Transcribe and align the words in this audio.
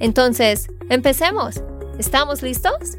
Entonces, 0.00 0.68
empecemos. 0.90 1.62
¿Estamos 1.98 2.42
listos? 2.42 2.98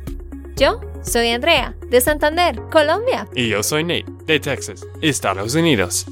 Yo 0.55 0.79
soy 1.03 1.29
Andrea, 1.29 1.75
de 1.89 1.99
Santander, 1.99 2.61
Colombia. 2.71 3.27
Y 3.35 3.49
yo 3.49 3.61
soy 3.61 3.83
Nate, 3.83 4.05
de 4.25 4.39
Texas, 4.39 4.85
Estados 5.01 5.53
Unidos. 5.55 6.05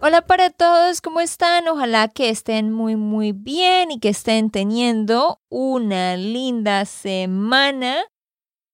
Hola 0.00 0.22
para 0.22 0.50
todos, 0.50 1.00
¿cómo 1.00 1.20
están? 1.20 1.66
Ojalá 1.66 2.08
que 2.08 2.28
estén 2.28 2.70
muy 2.70 2.94
muy 2.94 3.32
bien 3.32 3.90
y 3.90 3.98
que 3.98 4.10
estén 4.10 4.50
teniendo 4.50 5.40
una 5.48 6.16
linda 6.16 6.84
semana 6.84 8.04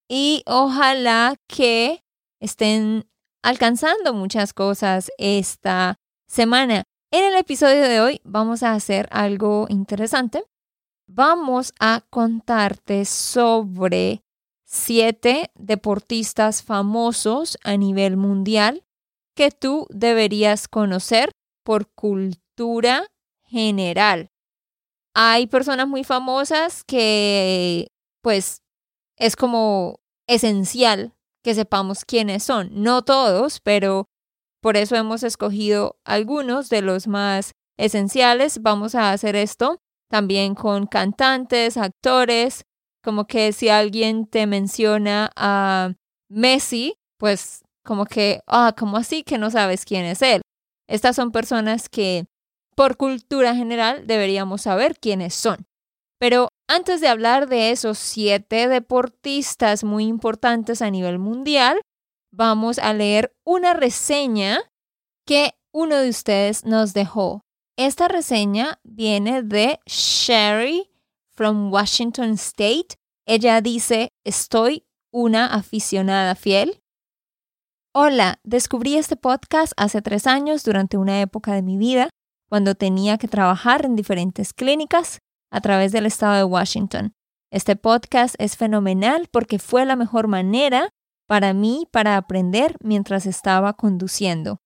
y 0.09 0.43
ojalá 0.47 1.37
que 1.47 2.03
estén 2.41 3.09
alcanzando 3.43 4.13
muchas 4.13 4.53
cosas 4.53 5.11
esta 5.19 6.01
semana. 6.27 6.83
En 7.13 7.25
el 7.25 7.37
episodio 7.37 7.83
de 7.83 8.01
hoy 8.01 8.21
vamos 8.25 8.63
a 8.63 8.73
hacer 8.73 9.09
algo 9.13 9.67
interesante. 9.69 10.45
Vamos 11.13 11.75
a 11.81 12.05
contarte 12.09 13.05
sobre 13.05 14.23
siete 14.65 15.51
deportistas 15.57 16.63
famosos 16.63 17.59
a 17.65 17.77
nivel 17.77 18.17
mundial 18.17 18.85
que 19.35 19.51
tú 19.51 19.89
deberías 19.91 20.69
conocer 20.69 21.33
por 21.65 21.89
cultura 21.89 23.09
general. 23.43 24.31
Hay 25.13 25.49
personas 25.49 25.89
muy 25.89 26.05
famosas 26.05 26.85
que 26.85 27.89
pues 28.23 28.63
es 29.17 29.35
como 29.35 29.99
esencial 30.29 31.17
que 31.43 31.57
sepamos 31.57 32.05
quiénes 32.05 32.45
son. 32.45 32.71
No 32.85 33.03
todos, 33.03 33.59
pero 33.59 34.07
por 34.63 34.77
eso 34.77 34.95
hemos 34.95 35.25
escogido 35.25 35.99
algunos 36.05 36.69
de 36.69 36.83
los 36.83 37.09
más 37.09 37.51
esenciales. 37.77 38.63
Vamos 38.63 38.95
a 38.95 39.11
hacer 39.11 39.35
esto 39.35 39.81
también 40.11 40.55
con 40.55 40.87
cantantes, 40.87 41.77
actores, 41.77 42.65
como 43.03 43.27
que 43.27 43.53
si 43.53 43.69
alguien 43.69 44.27
te 44.27 44.47
menciona 44.47 45.31
a 45.37 45.95
Messi, 46.29 46.95
pues 47.19 47.63
como 47.85 48.05
que, 48.05 48.41
ah, 48.47 48.75
como 48.77 48.97
así 48.97 49.23
que 49.23 49.39
no 49.39 49.51
sabes 49.51 49.85
quién 49.85 50.05
es 50.05 50.21
él? 50.21 50.43
Estas 50.89 51.17
son 51.17 51.31
personas 51.31 51.89
que 51.89 52.27
por 52.77 52.97
cultura 52.97 53.55
general 53.55 54.07
deberíamos 54.07 54.63
saber 54.63 54.99
quiénes 54.99 55.35
son. 55.35 55.67
Pero 56.19 56.49
antes 56.69 57.01
de 57.01 57.09
hablar 57.09 57.49
de 57.49 57.71
esos 57.71 57.99
siete 57.99 58.69
deportistas 58.69 59.85
muy 59.85 60.07
importantes 60.07 60.83
a 60.83 60.91
nivel 60.91 61.19
mundial, 61.19 61.81
vamos 62.33 62.79
a 62.79 62.93
leer 62.93 63.33
una 63.45 63.75
reseña 63.75 64.61
que 65.27 65.53
uno 65.73 65.97
de 65.97 66.11
ustedes 66.11 66.65
nos 66.65 66.93
dejó. 66.93 67.43
Esta 67.83 68.09
reseña 68.09 68.79
viene 68.85 69.43
de 69.43 69.81
Sherry 69.87 70.91
from 71.31 71.73
Washington 71.73 72.33
State. 72.33 72.89
Ella 73.25 73.63
dice, 73.63 74.11
estoy 74.23 74.85
una 75.11 75.47
aficionada 75.47 76.35
fiel. 76.35 76.83
Hola, 77.95 78.39
descubrí 78.45 78.97
este 78.97 79.17
podcast 79.17 79.73
hace 79.79 80.03
tres 80.03 80.27
años 80.27 80.63
durante 80.63 80.99
una 80.99 81.23
época 81.23 81.55
de 81.55 81.63
mi 81.63 81.79
vida, 81.79 82.11
cuando 82.51 82.75
tenía 82.75 83.17
que 83.17 83.29
trabajar 83.29 83.87
en 83.87 83.97
diferentes 83.97 84.53
clínicas 84.53 85.21
a 85.51 85.63
través 85.63 85.91
del 85.91 86.05
estado 86.05 86.35
de 86.35 86.45
Washington. 86.45 87.15
Este 87.51 87.77
podcast 87.77 88.35
es 88.37 88.59
fenomenal 88.59 89.27
porque 89.33 89.59
fue 89.59 89.87
la 89.87 89.97
mejor 89.97 90.29
manera 90.29 90.91
para 91.27 91.55
mí 91.55 91.89
para 91.91 92.19
aprender 92.19 92.77
mientras 92.83 93.25
estaba 93.25 93.73
conduciendo. 93.73 94.61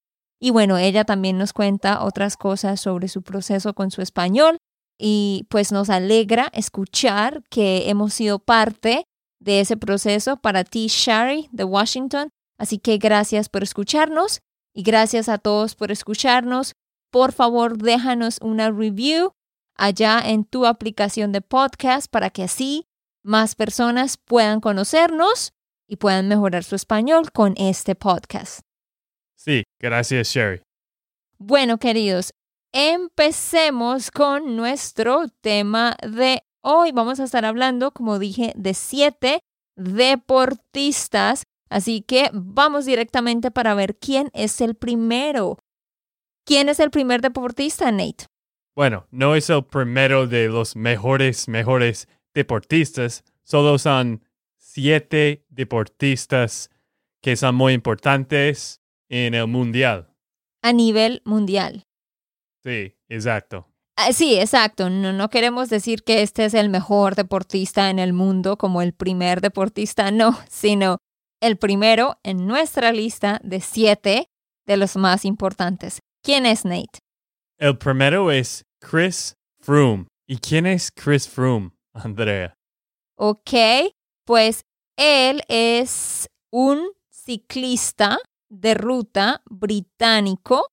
Y 0.44 0.50
bueno, 0.50 0.76
ella 0.76 1.06
también 1.06 1.38
nos 1.38 1.54
cuenta 1.54 2.04
otras 2.04 2.36
cosas 2.36 2.78
sobre 2.78 3.08
su 3.08 3.22
proceso 3.22 3.72
con 3.72 3.90
su 3.90 4.02
español 4.02 4.58
y 4.98 5.46
pues 5.48 5.72
nos 5.72 5.88
alegra 5.88 6.50
escuchar 6.52 7.42
que 7.48 7.88
hemos 7.88 8.12
sido 8.12 8.40
parte 8.40 9.06
de 9.40 9.60
ese 9.60 9.78
proceso 9.78 10.36
para 10.36 10.62
ti, 10.64 10.88
Shari, 10.90 11.48
de 11.50 11.64
Washington. 11.64 12.28
Así 12.58 12.76
que 12.78 12.98
gracias 12.98 13.48
por 13.48 13.62
escucharnos 13.62 14.40
y 14.74 14.82
gracias 14.82 15.30
a 15.30 15.38
todos 15.38 15.74
por 15.76 15.90
escucharnos. 15.90 16.74
Por 17.10 17.32
favor, 17.32 17.78
déjanos 17.78 18.38
una 18.42 18.70
review 18.70 19.32
allá 19.78 20.20
en 20.22 20.44
tu 20.44 20.66
aplicación 20.66 21.32
de 21.32 21.40
podcast 21.40 22.10
para 22.10 22.28
que 22.28 22.42
así 22.42 22.84
más 23.22 23.54
personas 23.54 24.18
puedan 24.18 24.60
conocernos 24.60 25.54
y 25.88 25.96
puedan 25.96 26.28
mejorar 26.28 26.64
su 26.64 26.74
español 26.74 27.32
con 27.32 27.54
este 27.56 27.94
podcast. 27.94 28.63
Sí, 29.44 29.64
gracias 29.78 30.28
Sherry. 30.28 30.62
Bueno, 31.36 31.76
queridos, 31.76 32.32
empecemos 32.72 34.10
con 34.10 34.56
nuestro 34.56 35.28
tema 35.42 35.98
de 36.02 36.42
hoy. 36.62 36.92
Vamos 36.92 37.20
a 37.20 37.24
estar 37.24 37.44
hablando, 37.44 37.90
como 37.90 38.18
dije, 38.18 38.54
de 38.56 38.72
siete 38.72 39.40
deportistas. 39.76 41.42
Así 41.68 42.00
que 42.00 42.30
vamos 42.32 42.86
directamente 42.86 43.50
para 43.50 43.74
ver 43.74 43.98
quién 43.98 44.30
es 44.32 44.62
el 44.62 44.76
primero. 44.76 45.58
¿Quién 46.46 46.70
es 46.70 46.80
el 46.80 46.90
primer 46.90 47.20
deportista, 47.20 47.92
Nate? 47.92 48.24
Bueno, 48.74 49.06
no 49.10 49.34
es 49.34 49.50
el 49.50 49.66
primero 49.66 50.26
de 50.26 50.48
los 50.48 50.74
mejores, 50.74 51.48
mejores 51.48 52.08
deportistas. 52.32 53.24
Solo 53.42 53.76
son 53.78 54.24
siete 54.56 55.44
deportistas 55.50 56.70
que 57.20 57.36
son 57.36 57.56
muy 57.56 57.74
importantes 57.74 58.80
en 59.14 59.34
el 59.34 59.46
mundial. 59.46 60.12
A 60.62 60.72
nivel 60.72 61.22
mundial. 61.24 61.84
Sí, 62.64 62.96
exacto. 63.08 63.68
Ah, 63.96 64.12
sí, 64.12 64.40
exacto. 64.40 64.90
No, 64.90 65.12
no 65.12 65.30
queremos 65.30 65.70
decir 65.70 66.02
que 66.02 66.22
este 66.22 66.44
es 66.44 66.54
el 66.54 66.68
mejor 66.68 67.14
deportista 67.14 67.90
en 67.90 68.00
el 68.00 68.12
mundo 68.12 68.56
como 68.58 68.82
el 68.82 68.92
primer 68.92 69.40
deportista, 69.40 70.10
no, 70.10 70.36
sino 70.48 70.98
el 71.40 71.58
primero 71.58 72.18
en 72.24 72.46
nuestra 72.46 72.92
lista 72.92 73.40
de 73.44 73.60
siete 73.60 74.26
de 74.66 74.76
los 74.76 74.96
más 74.96 75.24
importantes. 75.24 76.00
¿Quién 76.22 76.44
es 76.46 76.64
Nate? 76.64 76.98
El 77.58 77.78
primero 77.78 78.32
es 78.32 78.64
Chris 78.80 79.34
Froome. 79.60 80.06
¿Y 80.26 80.38
quién 80.38 80.66
es 80.66 80.90
Chris 80.90 81.28
Froome, 81.28 81.70
Andrea? 81.92 82.54
Ok, 83.16 83.52
pues 84.24 84.62
él 84.96 85.42
es 85.48 86.26
un 86.50 86.90
ciclista 87.10 88.18
de 88.54 88.74
ruta 88.74 89.42
británico 89.46 90.68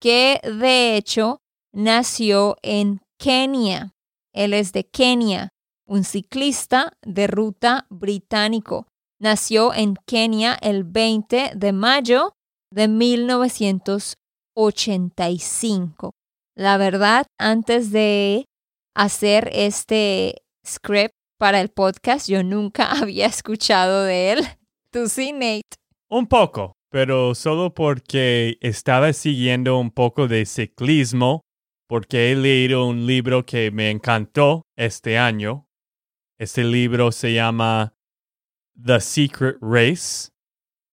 que 0.00 0.40
de 0.42 0.96
hecho 0.96 1.40
nació 1.72 2.56
en 2.62 3.00
Kenia. 3.18 3.94
Él 4.32 4.52
es 4.54 4.72
de 4.72 4.84
Kenia, 4.84 5.50
un 5.86 6.04
ciclista 6.04 6.92
de 7.02 7.26
ruta 7.26 7.86
británico. 7.88 8.86
Nació 9.20 9.72
en 9.72 9.94
Kenia 10.06 10.54
el 10.60 10.84
20 10.84 11.52
de 11.54 11.72
mayo 11.72 12.32
de 12.70 12.88
1900. 12.88 14.16
85. 14.54 16.12
La 16.56 16.76
verdad, 16.76 17.26
antes 17.38 17.90
de 17.90 18.46
hacer 18.94 19.50
este 19.52 20.42
script 20.66 21.14
para 21.38 21.60
el 21.60 21.68
podcast, 21.68 22.28
yo 22.28 22.42
nunca 22.42 22.90
había 23.02 23.26
escuchado 23.26 24.04
de 24.04 24.32
él. 24.32 24.44
¿Tú 24.90 25.08
sí, 25.08 25.32
Nate? 25.32 25.76
Un 26.08 26.26
poco, 26.26 26.73
pero 26.94 27.34
solo 27.34 27.74
porque 27.74 28.56
estaba 28.60 29.12
siguiendo 29.12 29.80
un 29.80 29.90
poco 29.90 30.28
de 30.28 30.46
ciclismo, 30.46 31.40
porque 31.88 32.30
he 32.30 32.36
leído 32.36 32.86
un 32.86 33.04
libro 33.04 33.44
que 33.44 33.72
me 33.72 33.90
encantó 33.90 34.62
este 34.76 35.18
año. 35.18 35.66
Este 36.38 36.62
libro 36.62 37.10
se 37.10 37.34
llama 37.34 37.94
The 38.80 39.00
Secret 39.00 39.56
Race. 39.60 40.30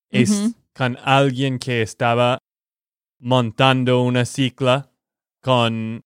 Es 0.10 0.56
con 0.74 0.98
alguien 1.04 1.60
que 1.60 1.84
estaba 1.84 2.40
montando 3.20 4.02
una 4.02 4.26
cicla 4.26 4.92
con 5.40 6.02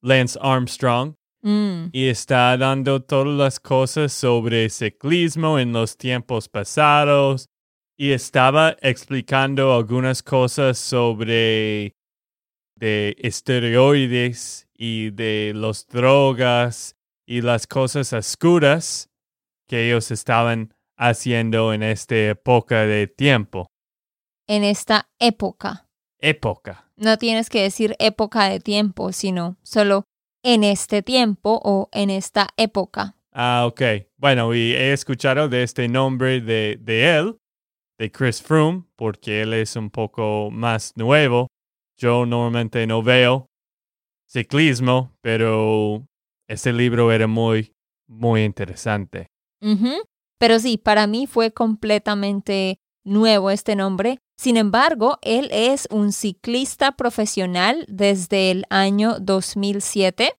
Lance 0.00 0.38
Armstrong 0.40 1.12
mm. 1.42 1.88
y 1.92 2.08
está 2.08 2.56
dando 2.56 3.02
todas 3.02 3.36
las 3.36 3.60
cosas 3.60 4.14
sobre 4.14 4.70
ciclismo 4.70 5.58
en 5.58 5.74
los 5.74 5.98
tiempos 5.98 6.48
pasados 6.48 7.50
y 7.96 8.12
estaba 8.12 8.76
explicando 8.82 9.74
algunas 9.74 10.22
cosas 10.22 10.78
sobre 10.78 11.94
de 12.76 13.16
esteroides 13.18 14.68
y 14.74 15.10
de 15.10 15.52
las 15.54 15.86
drogas 15.86 16.94
y 17.26 17.40
las 17.40 17.66
cosas 17.66 18.12
oscuras 18.12 19.08
que 19.66 19.88
ellos 19.88 20.10
estaban 20.10 20.74
haciendo 20.98 21.72
en 21.72 21.82
esta 21.82 22.16
época 22.16 22.82
de 22.86 23.06
tiempo. 23.06 23.66
En 24.46 24.62
esta 24.62 25.08
época. 25.18 25.88
Época. 26.20 26.90
No 26.96 27.18
tienes 27.18 27.50
que 27.50 27.62
decir 27.62 27.96
época 27.98 28.48
de 28.48 28.60
tiempo, 28.60 29.12
sino 29.12 29.56
solo 29.62 30.04
en 30.42 30.64
este 30.64 31.02
tiempo 31.02 31.60
o 31.64 31.88
en 31.92 32.10
esta 32.10 32.48
época. 32.56 33.16
Ah, 33.32 33.64
ok. 33.66 33.82
Bueno, 34.16 34.54
y 34.54 34.72
he 34.72 34.92
escuchado 34.92 35.48
de 35.48 35.62
este 35.62 35.88
nombre 35.88 36.40
de, 36.40 36.78
de 36.80 37.16
él, 37.16 37.36
de 37.98 38.10
Chris 38.10 38.42
Froome, 38.42 38.84
porque 38.96 39.42
él 39.42 39.52
es 39.54 39.76
un 39.76 39.90
poco 39.90 40.50
más 40.50 40.92
nuevo. 40.96 41.48
Yo 41.98 42.26
normalmente 42.26 42.86
no 42.86 43.02
veo 43.02 43.46
ciclismo, 44.28 45.12
pero 45.22 46.06
ese 46.48 46.72
libro 46.72 47.10
era 47.12 47.26
muy, 47.26 47.72
muy 48.06 48.44
interesante. 48.44 49.28
Pero 50.38 50.58
sí, 50.58 50.76
para 50.76 51.06
mí 51.06 51.26
fue 51.26 51.52
completamente 51.52 52.78
nuevo 53.04 53.50
este 53.50 53.76
nombre. 53.76 54.18
Sin 54.38 54.58
embargo, 54.58 55.18
él 55.22 55.48
es 55.50 55.88
un 55.90 56.12
ciclista 56.12 56.92
profesional 56.92 57.86
desde 57.88 58.50
el 58.50 58.64
año 58.68 59.18
2007 59.18 60.34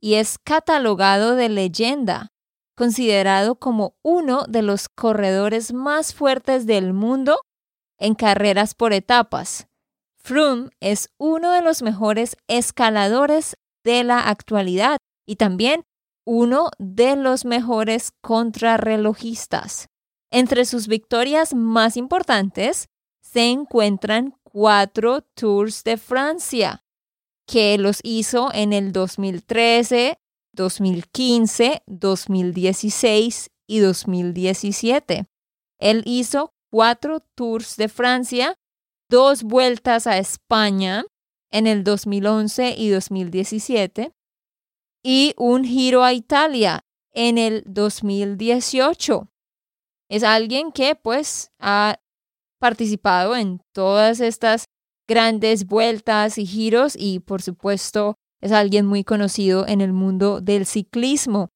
y 0.00 0.14
es 0.14 0.38
catalogado 0.38 1.36
de 1.36 1.50
leyenda, 1.50 2.32
considerado 2.80 3.56
como 3.56 3.94
uno 4.02 4.44
de 4.48 4.62
los 4.62 4.88
corredores 4.88 5.74
más 5.74 6.14
fuertes 6.14 6.64
del 6.64 6.94
mundo 6.94 7.42
en 7.98 8.14
carreras 8.14 8.74
por 8.74 8.94
etapas. 8.94 9.68
Froome 10.16 10.70
es 10.80 11.10
uno 11.18 11.50
de 11.50 11.60
los 11.60 11.82
mejores 11.82 12.38
escaladores 12.48 13.58
de 13.84 14.02
la 14.02 14.20
actualidad 14.20 14.96
y 15.26 15.36
también 15.36 15.82
uno 16.24 16.70
de 16.78 17.16
los 17.16 17.44
mejores 17.44 18.12
contrarrelojistas. 18.22 19.88
Entre 20.30 20.64
sus 20.64 20.88
victorias 20.88 21.52
más 21.52 21.98
importantes 21.98 22.86
se 23.20 23.50
encuentran 23.50 24.36
cuatro 24.42 25.20
Tours 25.34 25.84
de 25.84 25.98
Francia, 25.98 26.82
que 27.46 27.76
los 27.76 28.00
hizo 28.04 28.50
en 28.54 28.72
el 28.72 28.92
2013, 28.92 30.16
2015, 30.52 31.82
2016 31.86 33.50
y 33.66 33.78
2017. 33.78 35.26
Él 35.78 36.02
hizo 36.04 36.54
cuatro 36.70 37.20
Tours 37.34 37.76
de 37.76 37.88
Francia, 37.88 38.58
dos 39.08 39.42
vueltas 39.42 40.06
a 40.06 40.18
España 40.18 41.04
en 41.50 41.66
el 41.66 41.84
2011 41.84 42.74
y 42.76 42.90
2017 42.90 44.12
y 45.02 45.34
un 45.36 45.64
giro 45.64 46.04
a 46.04 46.12
Italia 46.12 46.84
en 47.12 47.38
el 47.38 47.62
2018. 47.66 49.28
Es 50.08 50.22
alguien 50.22 50.72
que 50.72 50.94
pues 50.96 51.50
ha 51.58 51.98
participado 52.60 53.34
en 53.36 53.60
todas 53.72 54.20
estas 54.20 54.66
grandes 55.08 55.66
vueltas 55.66 56.38
y 56.38 56.46
giros 56.46 56.94
y 56.96 57.20
por 57.20 57.42
supuesto 57.42 58.16
es 58.40 58.52
alguien 58.52 58.86
muy 58.86 59.04
conocido 59.04 59.66
en 59.66 59.80
el 59.80 59.92
mundo 59.92 60.40
del 60.40 60.66
ciclismo. 60.66 61.50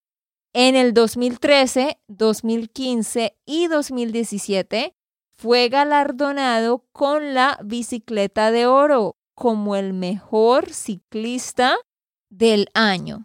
En 0.53 0.77
el 0.77 0.95
2013, 0.95 1.99
2015 2.09 3.37
y 3.45 3.67
2017 3.67 4.93
fue 5.37 5.69
galardonado 5.69 6.85
con 6.93 7.35
la 7.35 7.59
bicicleta 7.65 8.51
de 8.51 8.67
oro 8.67 9.17
como 9.35 9.77
el 9.77 9.93
mejor 9.93 10.73
ciclista 10.73 11.77
del 12.31 12.69
año. 12.75 13.25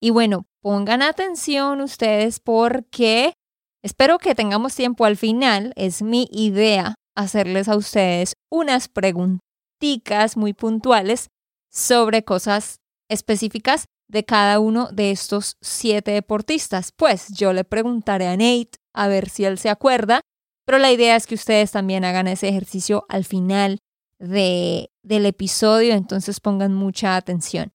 Y 0.00 0.10
bueno, 0.10 0.46
pongan 0.62 1.02
atención 1.02 1.82
ustedes 1.82 2.40
porque 2.40 3.34
espero 3.82 4.18
que 4.18 4.34
tengamos 4.34 4.74
tiempo 4.74 5.04
al 5.04 5.16
final. 5.16 5.72
Es 5.76 6.00
mi 6.00 6.28
idea 6.32 6.94
hacerles 7.14 7.68
a 7.68 7.76
ustedes 7.76 8.34
unas 8.50 8.88
preguntitas 8.88 10.36
muy 10.36 10.54
puntuales 10.54 11.28
sobre 11.70 12.24
cosas 12.24 12.80
específicas 13.10 13.84
de 14.08 14.24
cada 14.24 14.58
uno 14.58 14.88
de 14.90 15.10
estos 15.10 15.56
siete 15.60 16.12
deportistas. 16.12 16.92
Pues 16.96 17.28
yo 17.28 17.52
le 17.52 17.64
preguntaré 17.64 18.26
a 18.26 18.36
Nate 18.36 18.78
a 18.94 19.08
ver 19.08 19.28
si 19.28 19.44
él 19.44 19.58
se 19.58 19.68
acuerda, 19.68 20.20
pero 20.64 20.78
la 20.78 20.90
idea 20.90 21.16
es 21.16 21.26
que 21.26 21.34
ustedes 21.34 21.72
también 21.72 22.04
hagan 22.04 22.28
ese 22.28 22.48
ejercicio 22.48 23.04
al 23.08 23.24
final 23.24 23.78
de, 24.18 24.90
del 25.02 25.26
episodio, 25.26 25.94
entonces 25.94 26.40
pongan 26.40 26.74
mucha 26.74 27.16
atención. 27.16 27.72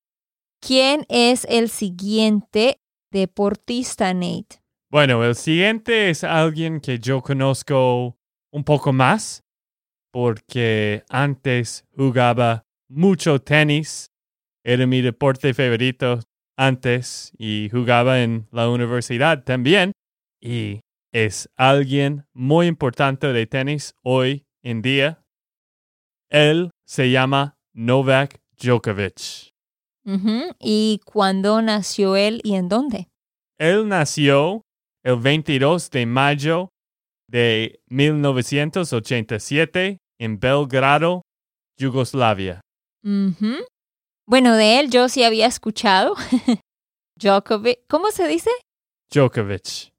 ¿Quién 0.62 1.06
es 1.10 1.46
el 1.50 1.70
siguiente 1.70 2.80
deportista, 3.12 4.14
Nate? 4.14 4.62
Bueno, 4.90 5.24
el 5.24 5.36
siguiente 5.36 6.10
es 6.10 6.24
alguien 6.24 6.80
que 6.80 7.00
yo 7.00 7.22
conozco 7.22 8.18
un 8.52 8.64
poco 8.64 8.94
más 8.94 9.44
porque 10.12 11.04
antes 11.10 11.86
jugaba 11.96 12.66
mucho 12.88 13.42
tenis. 13.42 14.10
Era 14.68 14.88
mi 14.88 15.02
deporte 15.02 15.54
favorito 15.54 16.22
antes 16.58 17.32
y 17.38 17.70
jugaba 17.70 18.24
en 18.24 18.48
la 18.52 18.68
universidad 18.68 19.44
también. 19.44 19.92
Y 20.42 20.80
es 21.14 21.48
alguien 21.56 22.26
muy 22.34 22.66
importante 22.66 23.32
de 23.32 23.46
tenis 23.46 23.94
hoy 24.04 24.48
en 24.64 24.82
día. 24.82 25.22
Él 26.32 26.72
se 26.88 27.12
llama 27.12 27.60
Novak 27.76 28.40
Djokovic. 28.60 29.52
¿Y 30.60 31.00
cuándo 31.06 31.62
nació 31.62 32.16
él 32.16 32.42
y 32.44 32.56
en 32.56 32.68
dónde? 32.68 33.08
Él 33.60 33.88
nació 33.88 34.64
el 35.04 35.18
22 35.18 35.92
de 35.92 36.08
mayo 36.08 36.70
de 37.30 37.82
1987 37.90 40.00
en 40.20 40.40
Belgrado, 40.40 41.22
Yugoslavia. 41.78 42.62
Bueno, 44.28 44.56
de 44.56 44.80
él 44.80 44.90
yo 44.90 45.08
sí 45.08 45.24
había 45.24 45.46
escuchado. 45.46 46.16
Djokovic, 47.20 47.80
¿cómo 47.88 48.12
se 48.12 48.28
dice? 48.28 48.50
Djokovic. 49.12 49.94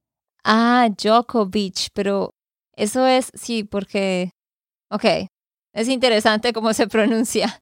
Ah, 0.44 0.88
Djokovic, 0.90 1.88
pero 1.94 2.30
eso 2.76 3.06
es, 3.06 3.30
sí, 3.34 3.64
porque, 3.64 4.30
ok, 4.90 5.04
es 5.72 5.88
interesante 5.88 6.52
cómo 6.52 6.72
se 6.72 6.88
pronuncia. 6.88 7.60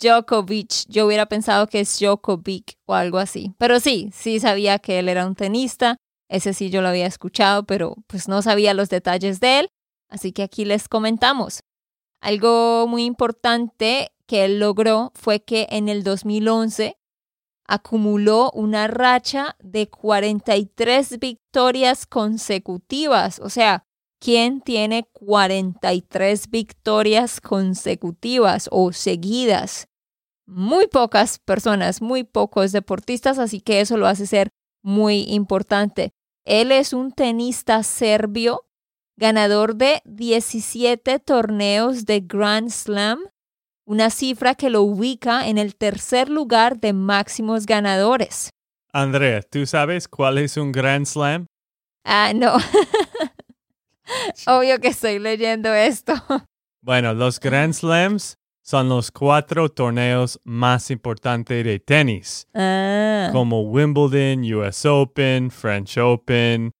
Djokovic, 0.00 0.86
yo 0.88 1.06
hubiera 1.06 1.26
pensado 1.26 1.68
que 1.68 1.80
es 1.80 1.98
Djokovic 1.98 2.74
o 2.86 2.94
algo 2.94 3.18
así. 3.18 3.54
Pero 3.58 3.78
sí, 3.78 4.10
sí 4.12 4.40
sabía 4.40 4.78
que 4.80 4.98
él 4.98 5.08
era 5.08 5.26
un 5.26 5.36
tenista, 5.36 5.96
ese 6.28 6.52
sí 6.52 6.70
yo 6.70 6.82
lo 6.82 6.88
había 6.88 7.06
escuchado, 7.06 7.64
pero 7.64 7.94
pues 8.08 8.28
no 8.28 8.42
sabía 8.42 8.74
los 8.74 8.88
detalles 8.88 9.38
de 9.40 9.60
él, 9.60 9.68
así 10.08 10.32
que 10.32 10.42
aquí 10.42 10.64
les 10.64 10.88
comentamos. 10.88 11.60
Algo 12.24 12.86
muy 12.88 13.04
importante 13.04 14.14
que 14.26 14.46
él 14.46 14.58
logró 14.58 15.12
fue 15.14 15.40
que 15.40 15.66
en 15.68 15.90
el 15.90 16.02
2011 16.02 16.96
acumuló 17.68 18.50
una 18.52 18.86
racha 18.86 19.56
de 19.60 19.90
43 19.90 21.18
victorias 21.18 22.06
consecutivas. 22.06 23.40
O 23.40 23.50
sea, 23.50 23.84
¿quién 24.20 24.62
tiene 24.62 25.06
43 25.12 26.48
victorias 26.48 27.42
consecutivas 27.42 28.70
o 28.72 28.94
seguidas? 28.94 29.88
Muy 30.46 30.86
pocas 30.86 31.38
personas, 31.38 32.00
muy 32.00 32.24
pocos 32.24 32.72
deportistas, 32.72 33.38
así 33.38 33.60
que 33.60 33.82
eso 33.82 33.98
lo 33.98 34.06
hace 34.06 34.26
ser 34.26 34.48
muy 34.82 35.24
importante. 35.28 36.14
Él 36.46 36.72
es 36.72 36.94
un 36.94 37.12
tenista 37.12 37.82
serbio, 37.82 38.64
ganador 39.16 39.76
de 39.76 40.02
17 40.04 41.18
torneos 41.20 42.04
de 42.06 42.20
Grand 42.20 42.70
Slam, 42.70 43.20
una 43.86 44.10
cifra 44.10 44.54
que 44.54 44.70
lo 44.70 44.82
ubica 44.82 45.46
en 45.48 45.58
el 45.58 45.76
tercer 45.76 46.28
lugar 46.28 46.80
de 46.80 46.92
máximos 46.92 47.66
ganadores. 47.66 48.50
Andrea, 48.92 49.42
¿tú 49.42 49.66
sabes 49.66 50.08
cuál 50.08 50.38
es 50.38 50.56
un 50.56 50.72
Grand 50.72 51.06
Slam? 51.06 51.46
Ah, 52.04 52.32
no. 52.34 52.56
Obvio 54.46 54.78
que 54.80 54.88
estoy 54.88 55.18
leyendo 55.18 55.72
esto. 55.72 56.14
Bueno, 56.82 57.14
los 57.14 57.40
Grand 57.40 57.72
Slams 57.72 58.36
son 58.62 58.88
los 58.88 59.10
cuatro 59.10 59.68
torneos 59.68 60.40
más 60.44 60.90
importantes 60.90 61.64
de 61.64 61.80
tenis, 61.80 62.46
ah. 62.54 63.30
como 63.32 63.62
Wimbledon, 63.62 64.44
US 64.54 64.84
Open, 64.86 65.50
French 65.50 65.98
Open 65.98 66.70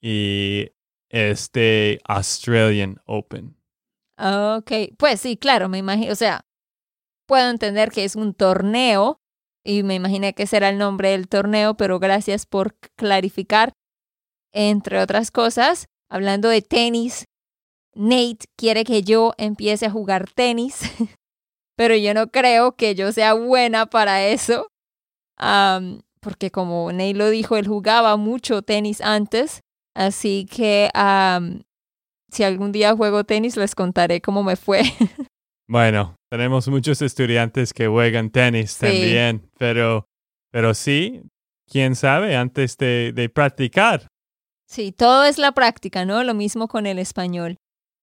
y 0.00 0.68
este 1.14 2.00
Australian 2.04 3.00
Open. 3.06 3.56
Ok, 4.18 4.70
pues 4.96 5.20
sí, 5.20 5.36
claro, 5.36 5.68
me 5.68 5.78
imagino, 5.78 6.12
o 6.12 6.16
sea, 6.16 6.44
puedo 7.26 7.50
entender 7.50 7.90
que 7.90 8.04
es 8.04 8.16
un 8.16 8.34
torneo 8.34 9.18
y 9.64 9.82
me 9.82 9.94
imaginé 9.94 10.34
que 10.34 10.46
será 10.46 10.68
el 10.68 10.78
nombre 10.78 11.10
del 11.10 11.28
torneo, 11.28 11.74
pero 11.74 11.98
gracias 11.98 12.46
por 12.46 12.76
clarificar. 12.96 13.72
Entre 14.52 15.00
otras 15.00 15.30
cosas, 15.30 15.86
hablando 16.08 16.48
de 16.48 16.62
tenis, 16.62 17.24
Nate 17.94 18.46
quiere 18.56 18.84
que 18.84 19.02
yo 19.02 19.32
empiece 19.38 19.86
a 19.86 19.90
jugar 19.90 20.30
tenis 20.30 20.80
pero 21.76 21.96
yo 21.96 22.14
no 22.14 22.30
creo 22.30 22.76
que 22.76 22.94
yo 22.94 23.12
sea 23.12 23.34
buena 23.34 23.86
para 23.86 24.26
eso. 24.26 24.68
porque 26.20 26.50
como 26.50 26.90
Ney 26.92 27.14
lo 27.14 27.30
dijo, 27.30 27.56
él 27.56 27.66
jugaba 27.66 28.16
mucho 28.16 28.62
tenis 28.62 29.00
antes, 29.00 29.60
así 29.94 30.46
que 30.50 30.90
am, 30.94 31.62
si 32.30 32.42
algún 32.44 32.72
día 32.72 32.94
juego 32.96 33.24
tenis 33.24 33.56
les 33.56 33.74
contaré 33.74 34.20
cómo 34.20 34.42
me 34.42 34.56
fue. 34.56 34.82
Bueno, 35.66 36.16
tenemos 36.30 36.68
muchos 36.68 37.00
estudiantes 37.00 37.72
que 37.72 37.86
juegan 37.88 38.28
tenis 38.28 38.72
Sí. 38.72 38.80
también, 38.80 39.48
pero, 39.56 40.04
pero 40.50 40.74
sí, 40.74 41.22
quién 41.66 41.96
sabe, 41.96 42.36
antes 42.36 42.76
de, 42.76 43.12
de 43.14 43.30
practicar. 43.30 44.08
Sí, 44.68 44.92
todo 44.92 45.24
es 45.24 45.38
la 45.38 45.52
práctica, 45.52 46.04
¿no? 46.04 46.22
Lo 46.22 46.34
mismo 46.34 46.68
con 46.68 46.84
el 46.84 46.98
español. 46.98 47.56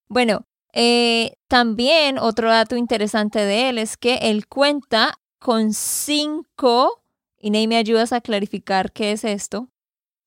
Bueno, 0.10 0.46
eh, 0.74 1.34
también 1.48 2.18
otro 2.18 2.50
dato 2.50 2.76
interesante 2.78 3.38
de 3.46 3.70
él 3.70 3.78
es 3.78 3.96
que 3.96 4.16
él 4.16 4.48
cuenta 4.48 5.14
con 5.40 5.72
cinco, 5.74 7.04
y 7.38 7.52
Ney, 7.52 7.68
¿me 7.68 7.78
ayudas 7.78 8.12
a 8.12 8.22
clarificar 8.22 8.92
qué 8.92 9.12
es 9.12 9.24
esto? 9.24 9.68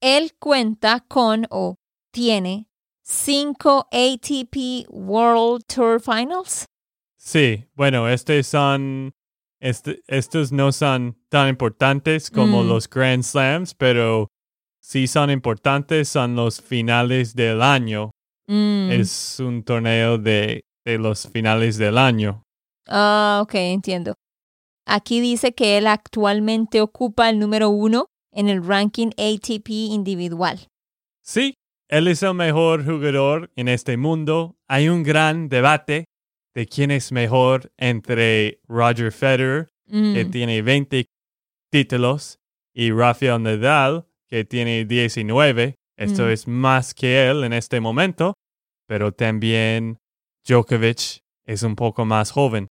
Él 0.07 0.33
cuenta 0.39 1.01
con 1.09 1.47
o 1.49 1.77
tiene 2.13 2.67
cinco 3.03 3.89
ATP 3.91 4.85
World 4.91 5.65
Tour 5.67 5.99
Finals. 5.99 6.67
Sí, 7.19 7.65
bueno, 7.75 8.07
estos 8.07 8.47
son, 8.47 9.15
este- 9.61 10.03
estos 10.07 10.53
no 10.53 10.73
son 10.73 11.17
tan 11.31 11.49
importantes 11.49 12.31
como 12.31 12.63
Mm. 12.63 12.69
los 12.69 12.89
Grand 12.91 13.23
Slams, 13.23 13.75
pero 13.75 14.29
sí 14.79 15.07
son 15.07 15.31
importantes, 15.31 16.11
son 16.11 16.37
los 16.37 16.61
finales 16.61 17.35
del 17.35 17.63
año. 17.63 18.11
Mm. 18.47 18.91
Es 18.91 19.41
un 19.41 19.63
torneo 19.65 20.19
de, 20.19 20.65
de 20.85 20.99
los 20.99 21.27
finales 21.29 21.79
del 21.79 21.97
año. 21.97 22.43
Ah, 22.87 23.41
ok, 23.43 23.55
entiendo. 23.55 24.13
Aquí 24.87 25.21
dice 25.21 25.55
que 25.55 25.79
él 25.79 25.87
actualmente 25.87 26.83
ocupa 26.83 27.31
el 27.31 27.39
número 27.39 27.71
uno 27.71 28.09
en 28.35 28.49
el 28.49 28.65
ranking 28.65 29.09
ATP 29.17 29.69
individual. 29.71 30.69
Sí, 31.23 31.55
él 31.89 32.09
es 32.09 32.23
el 32.23 32.35
mejor 32.35 32.85
jugador 32.85 33.51
en 33.57 33.69
este 33.69 33.97
mundo. 33.97 34.57
Hay 34.69 34.89
un 34.89 35.03
gran 35.03 35.49
debate 35.49 36.05
de 36.55 36.67
quién 36.67 36.91
es 36.91 37.13
mejor 37.13 37.73
entre 37.77 38.61
Roger 38.69 39.11
Federer, 39.13 39.69
que 39.87 40.25
Mm, 40.25 40.31
tiene 40.31 40.63
20 40.63 41.07
títulos, 41.71 42.39
y 42.75 42.91
Rafael 42.91 43.43
Nadal, 43.43 44.07
que 44.29 44.45
tiene 44.45 44.85
19. 44.85 45.75
Esto 45.97 46.25
Mm. 46.25 46.29
es 46.31 46.49
más 46.49 46.95
que 46.95 47.29
él 47.29 47.45
en 47.45 47.53
este 47.53 47.81
momento, 47.81 48.35
pero 48.87 49.13
también 49.13 49.99
Djokovic 50.47 51.21
es 51.47 51.63
un 51.63 51.77
poco 51.77 52.05
más 52.05 52.31
joven. 52.33 52.67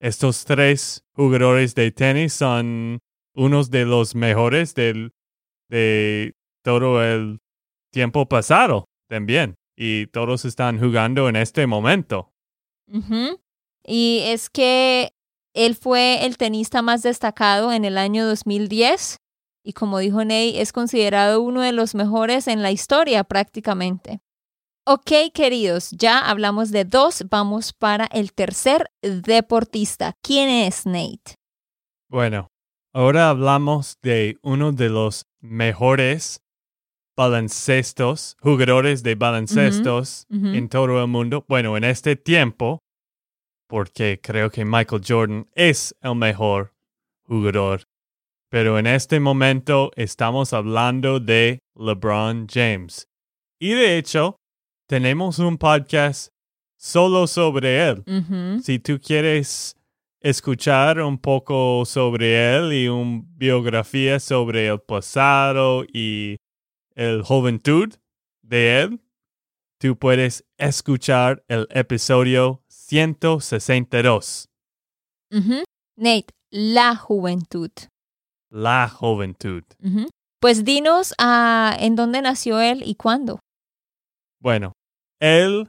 Estos 0.00 0.44
tres 0.44 1.02
jugadores 1.14 1.74
de 1.74 1.90
tenis 1.90 2.34
son 2.34 2.98
unos 3.36 3.70
de 3.70 3.84
los 3.84 4.14
mejores 4.14 4.74
del, 4.74 5.12
de 5.68 6.34
todo 6.64 7.04
el 7.04 7.38
tiempo 7.92 8.26
pasado 8.26 8.86
también. 9.08 9.54
Y 9.76 10.06
todos 10.06 10.44
están 10.44 10.80
jugando 10.80 11.28
en 11.28 11.36
este 11.36 11.66
momento. 11.66 12.32
Y 13.84 14.20
es 14.24 14.48
que 14.48 15.12
él 15.54 15.76
fue 15.76 16.24
el 16.24 16.38
tenista 16.38 16.80
más 16.82 17.02
destacado 17.02 17.72
en 17.72 17.84
el 17.84 17.98
año 17.98 18.26
2010 18.26 19.18
y 19.66 19.72
como 19.72 19.98
dijo 19.98 20.24
Ney, 20.24 20.60
es 20.60 20.72
considerado 20.72 21.42
uno 21.42 21.60
de 21.60 21.72
los 21.72 21.96
mejores 21.96 22.46
en 22.46 22.62
la 22.62 22.70
historia 22.70 23.24
prácticamente. 23.24 24.20
Ok, 24.86 25.10
queridos, 25.34 25.90
ya 25.90 26.20
hablamos 26.20 26.70
de 26.70 26.84
dos, 26.84 27.24
vamos 27.28 27.72
para 27.72 28.04
el 28.06 28.32
tercer 28.32 28.92
deportista. 29.02 30.12
¿Quién 30.22 30.48
es 30.48 30.86
Nate? 30.86 31.34
Bueno, 32.08 32.46
ahora 32.96 33.28
hablamos 33.28 33.98
de 34.00 34.38
uno 34.40 34.72
de 34.72 34.88
los 34.88 35.26
mejores 35.40 36.40
baloncestos, 37.14 38.38
jugadores 38.40 39.02
de 39.02 39.14
baloncestos 39.14 40.26
en 40.30 40.68
todo 40.70 41.02
el 41.02 41.06
mundo. 41.06 41.44
Bueno, 41.46 41.76
en 41.76 41.84
este 41.84 42.16
tiempo, 42.16 42.80
porque 43.68 44.18
creo 44.22 44.50
que 44.50 44.64
Michael 44.64 45.02
Jordan 45.06 45.46
es 45.54 45.94
el 46.00 46.14
mejor 46.14 46.72
jugador. 47.24 47.82
Pero 48.48 48.78
en 48.78 48.86
este 48.86 49.20
momento 49.20 49.90
estamos 49.94 50.54
hablando 50.54 51.20
de 51.20 51.58
LeBron 51.74 52.46
James. 52.48 53.08
Y 53.60 53.72
de 53.72 53.98
hecho, 53.98 54.36
tenemos 54.88 55.38
un 55.38 55.58
podcast 55.58 56.28
solo 56.78 57.26
sobre 57.26 57.88
él. 57.88 58.60
Si 58.62 58.78
tú 58.78 58.98
quieres 58.98 59.75
escuchar 60.28 61.00
un 61.00 61.18
poco 61.18 61.84
sobre 61.84 62.56
él 62.56 62.72
y 62.72 62.88
una 62.88 63.22
biografía 63.36 64.18
sobre 64.18 64.66
el 64.66 64.80
pasado 64.80 65.84
y 65.84 66.38
el 66.96 67.22
juventud 67.22 67.94
de 68.42 68.82
él, 68.82 69.00
tú 69.78 69.96
puedes 69.96 70.44
escuchar 70.58 71.44
el 71.46 71.68
episodio 71.70 72.64
162, 72.68 74.48
Ujú. 75.30 75.62
Nate, 75.96 76.26
la 76.50 76.96
juventud. 76.96 77.70
La 78.50 78.88
juventud. 78.88 79.62
Pues 80.40 80.64
dinos 80.64 81.14
ah, 81.18 81.76
en 81.78 81.94
dónde 81.94 82.20
nació 82.20 82.60
él 82.60 82.82
y 82.84 82.96
cuándo. 82.96 83.38
Bueno, 84.40 84.72
él 85.20 85.68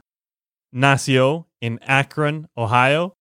nació 0.72 1.48
en 1.60 1.80
Akron, 1.86 2.48
Ohio, 2.54 3.14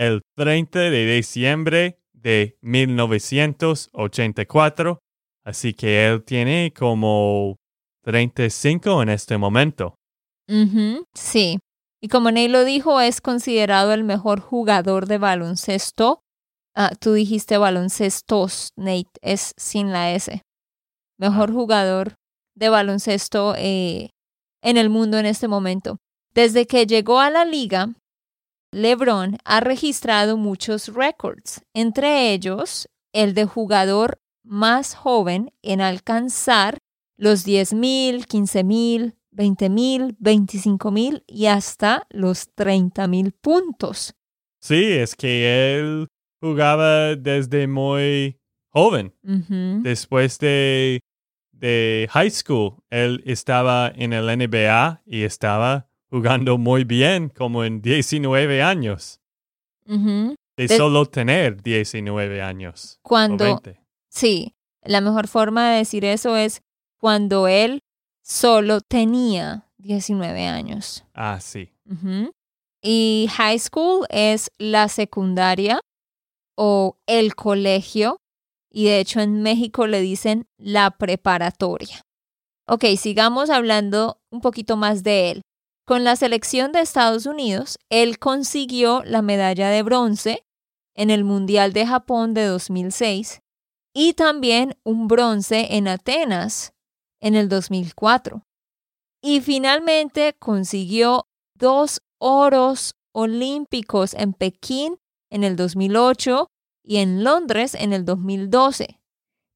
el 0.00 0.22
30 0.36 0.78
de 0.78 1.14
diciembre 1.14 1.98
de 2.14 2.56
1984, 2.62 4.98
así 5.44 5.74
que 5.74 6.06
él 6.06 6.24
tiene 6.24 6.72
como 6.76 7.56
35 8.02 9.02
en 9.02 9.10
este 9.10 9.36
momento. 9.36 9.94
Ujú, 10.48 11.04
Sí. 11.14 11.58
Y 12.02 12.08
como 12.08 12.30
Nate 12.30 12.48
lo 12.48 12.64
dijo, 12.64 12.98
es 13.02 13.20
considerado 13.20 13.92
el 13.92 14.04
mejor 14.04 14.40
jugador 14.40 15.06
de 15.06 15.18
baloncesto. 15.18 16.22
Ah, 16.74 16.92
tú 16.98 17.12
dijiste 17.12 17.58
baloncestos, 17.58 18.70
Nate, 18.74 19.10
es 19.20 19.52
sin 19.58 19.92
la 19.92 20.14
S. 20.14 20.40
Mejor 21.18 21.52
jugador 21.52 22.14
de 22.56 22.70
baloncesto 22.70 23.54
eh, 23.58 24.08
en 24.62 24.78
el 24.78 24.88
mundo 24.88 25.18
en 25.18 25.26
este 25.26 25.46
momento. 25.46 25.98
Desde 26.32 26.66
que 26.66 26.86
llegó 26.86 27.20
a 27.20 27.28
la 27.28 27.44
liga, 27.44 27.92
LeBron 28.72 29.38
ha 29.44 29.60
registrado 29.60 30.36
muchos 30.36 30.94
récords, 30.94 31.62
entre 31.74 32.32
ellos 32.32 32.88
el 33.12 33.34
de 33.34 33.44
jugador 33.44 34.20
más 34.44 34.94
joven 34.94 35.52
en 35.62 35.80
alcanzar 35.80 36.78
los 37.16 37.46
10.000, 37.46 38.26
15.000, 38.26 39.14
20.000, 39.32 40.16
25.000 40.18 41.24
y 41.26 41.46
hasta 41.46 42.06
los 42.10 42.54
30.000 42.54 43.32
puntos. 43.40 44.14
Sí, 44.60 44.92
es 44.92 45.14
que 45.16 45.78
él 45.78 46.08
jugaba 46.40 47.16
desde 47.16 47.66
muy 47.66 48.40
joven. 48.68 49.12
Después 49.82 50.38
de, 50.38 51.00
de 51.52 52.08
high 52.10 52.30
school, 52.30 52.76
él 52.88 53.22
estaba 53.26 53.92
en 53.94 54.12
el 54.12 54.26
NBA 54.26 55.02
y 55.04 55.22
estaba 55.24 55.89
jugando 56.10 56.58
muy 56.58 56.84
bien, 56.84 57.28
como 57.28 57.64
en 57.64 57.80
19 57.82 58.62
años, 58.62 59.20
de 59.86 60.36
De- 60.56 60.76
solo 60.76 61.06
tener 61.06 61.62
19 61.62 62.42
años. 62.42 62.98
Cuando, 63.02 63.44
20. 63.44 63.80
sí, 64.08 64.54
la 64.82 65.00
mejor 65.00 65.28
forma 65.28 65.70
de 65.70 65.78
decir 65.78 66.04
eso 66.04 66.36
es 66.36 66.62
cuando 66.98 67.48
él 67.48 67.80
solo 68.22 68.80
tenía 68.80 69.66
19 69.78 70.46
años. 70.46 71.04
Ah, 71.14 71.38
sí. 71.40 71.72
Y 72.82 73.28
high 73.36 73.58
school 73.58 74.06
es 74.10 74.50
la 74.58 74.88
secundaria 74.88 75.80
o 76.56 76.98
el 77.06 77.34
colegio. 77.34 78.18
Y 78.72 78.84
de 78.84 79.00
hecho 79.00 79.20
en 79.20 79.42
México 79.42 79.86
le 79.86 80.00
dicen 80.00 80.46
la 80.56 80.92
preparatoria. 80.92 82.02
Ok, 82.68 82.84
sigamos 82.96 83.50
hablando 83.50 84.20
un 84.30 84.40
poquito 84.40 84.76
más 84.76 85.02
de 85.02 85.30
él. 85.32 85.42
Con 85.90 86.04
la 86.04 86.14
selección 86.14 86.70
de 86.70 86.82
Estados 86.82 87.26
Unidos, 87.26 87.76
él 87.88 88.20
consiguió 88.20 89.02
la 89.04 89.22
medalla 89.22 89.70
de 89.70 89.82
bronce 89.82 90.46
en 90.94 91.10
el 91.10 91.24
Mundial 91.24 91.72
de 91.72 91.84
Japón 91.84 92.32
de 92.32 92.44
2006 92.44 93.40
y 93.92 94.12
también 94.12 94.78
un 94.84 95.08
bronce 95.08 95.74
en 95.74 95.88
Atenas 95.88 96.74
en 97.20 97.34
el 97.34 97.48
2004. 97.48 98.46
Y 99.20 99.40
finalmente 99.40 100.36
consiguió 100.38 101.26
dos 101.56 102.02
oros 102.20 102.94
olímpicos 103.12 104.14
en 104.14 104.32
Pekín 104.32 104.96
en 105.28 105.42
el 105.42 105.56
2008 105.56 106.52
y 106.84 106.98
en 106.98 107.24
Londres 107.24 107.74
en 107.74 107.92
el 107.92 108.04
2012, 108.04 109.00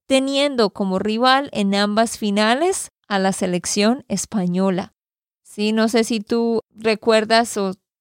teniendo 0.09 0.71
como 0.71 0.99
rival 0.99 1.49
en 1.53 1.76
ambas 1.76 2.19
finales 2.19 2.88
a 3.07 3.21
la 3.21 3.31
selección 3.31 4.05
española. 4.09 4.95
Sí, 5.54 5.70
no 5.70 5.88
sé 5.88 6.02
si 6.02 6.18
tú 6.18 6.62
recuerdas 6.75 7.56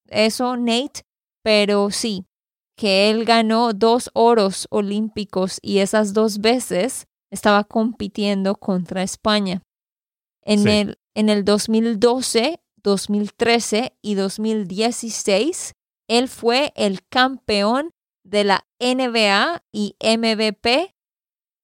eso, 0.08 0.58
Nate, 0.58 1.02
pero 1.44 1.92
sí, 1.92 2.26
que 2.76 3.12
él 3.12 3.26
ganó 3.26 3.74
dos 3.74 4.10
oros 4.16 4.66
olímpicos 4.72 5.60
y 5.62 5.78
esas 5.78 6.14
dos 6.14 6.40
veces 6.40 7.06
estaba 7.30 7.64
compitiendo 7.64 8.56
contra 8.56 9.04
España. 9.04 9.62
En, 10.42 10.64
Sí. 10.64 10.70
el, 10.70 10.98
en 11.14 11.30
el 11.30 11.46
2012, 11.46 12.60
2013 12.78 13.94
y 14.02 14.16
2016, 14.16 15.74
él 16.08 16.30
fue 16.30 16.74
el 16.76 17.06
campeón 17.08 17.92
de 18.24 18.46
la 18.46 18.66
NBA 18.80 19.62
y 19.72 19.96
MVP 20.02 20.96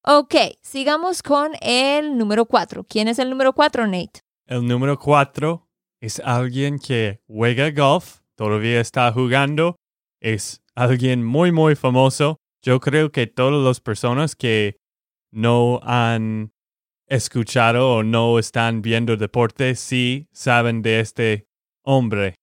Ok, 0.02 0.34
sigamos 0.60 1.22
con 1.22 1.52
el 1.60 2.18
número 2.18 2.46
4. 2.46 2.82
¿Quién 2.82 3.06
es 3.06 3.20
el 3.20 3.30
número 3.30 3.52
4, 3.52 3.86
Nate? 3.86 4.22
El 4.46 4.66
número 4.66 4.98
cuatro 4.98 5.68
es 6.00 6.18
alguien 6.18 6.80
que 6.80 7.20
juega 7.28 7.70
golf, 7.70 8.22
todavía 8.34 8.80
está 8.80 9.12
jugando, 9.12 9.76
es 10.20 10.64
alguien 10.74 11.24
muy, 11.24 11.52
muy 11.52 11.76
famoso. 11.76 12.38
Yo 12.60 12.80
creo 12.80 13.12
que 13.12 13.28
todas 13.28 13.64
las 13.64 13.78
personas 13.78 14.34
que 14.34 14.78
no 15.30 15.78
han 15.84 16.53
escuchado 17.06 17.96
o 17.96 18.02
no 18.02 18.38
están 18.38 18.82
viendo 18.82 19.16
deporte 19.16 19.74
sí 19.74 20.28
saben 20.32 20.82
de 20.82 21.00
este 21.00 21.46
hombre. 21.82 22.34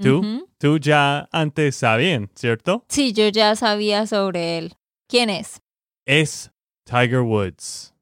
¿Tú? 0.00 0.48
Tú 0.58 0.78
ya 0.78 1.28
antes 1.32 1.76
sabían, 1.76 2.30
¿cierto? 2.34 2.84
Sí, 2.88 3.12
yo 3.14 3.28
ya 3.28 3.54
sabía 3.56 4.06
sobre 4.06 4.58
él. 4.58 4.74
¿Quién 5.08 5.30
es? 5.30 5.62
Es 6.04 6.50
Tiger 6.84 7.20
Woods. 7.20 7.94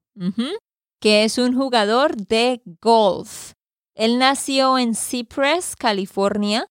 Que 1.00 1.22
es 1.24 1.38
un 1.38 1.54
jugador 1.54 2.16
de 2.16 2.60
golf. 2.80 3.52
Él 3.94 4.18
nació 4.18 4.76
en 4.76 4.96
Cypress, 4.96 5.76
California, 5.76 6.66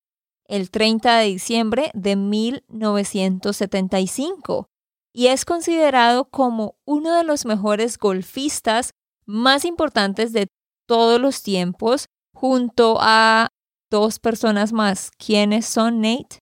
el 0.46 0.70
30 0.70 1.20
de 1.20 1.28
diciembre 1.28 1.90
de 1.94 2.18
1975 2.18 4.68
y 5.14 5.28
es 5.28 5.46
considerado 5.46 6.26
como 6.26 6.76
uno 6.86 7.16
de 7.16 7.24
los 7.24 7.46
mejores 7.46 7.98
golfistas 7.98 8.94
más 9.26 9.66
importantes 9.66 10.34
de 10.34 10.48
todos 10.88 11.20
los 11.20 11.44
tiempos, 11.44 12.06
junto 12.34 12.98
a 13.00 13.50
dos 13.90 14.20
personas 14.20 14.74
más. 14.74 15.12
¿Quiénes 15.18 15.66
son, 15.66 16.02
Nate? 16.02 16.40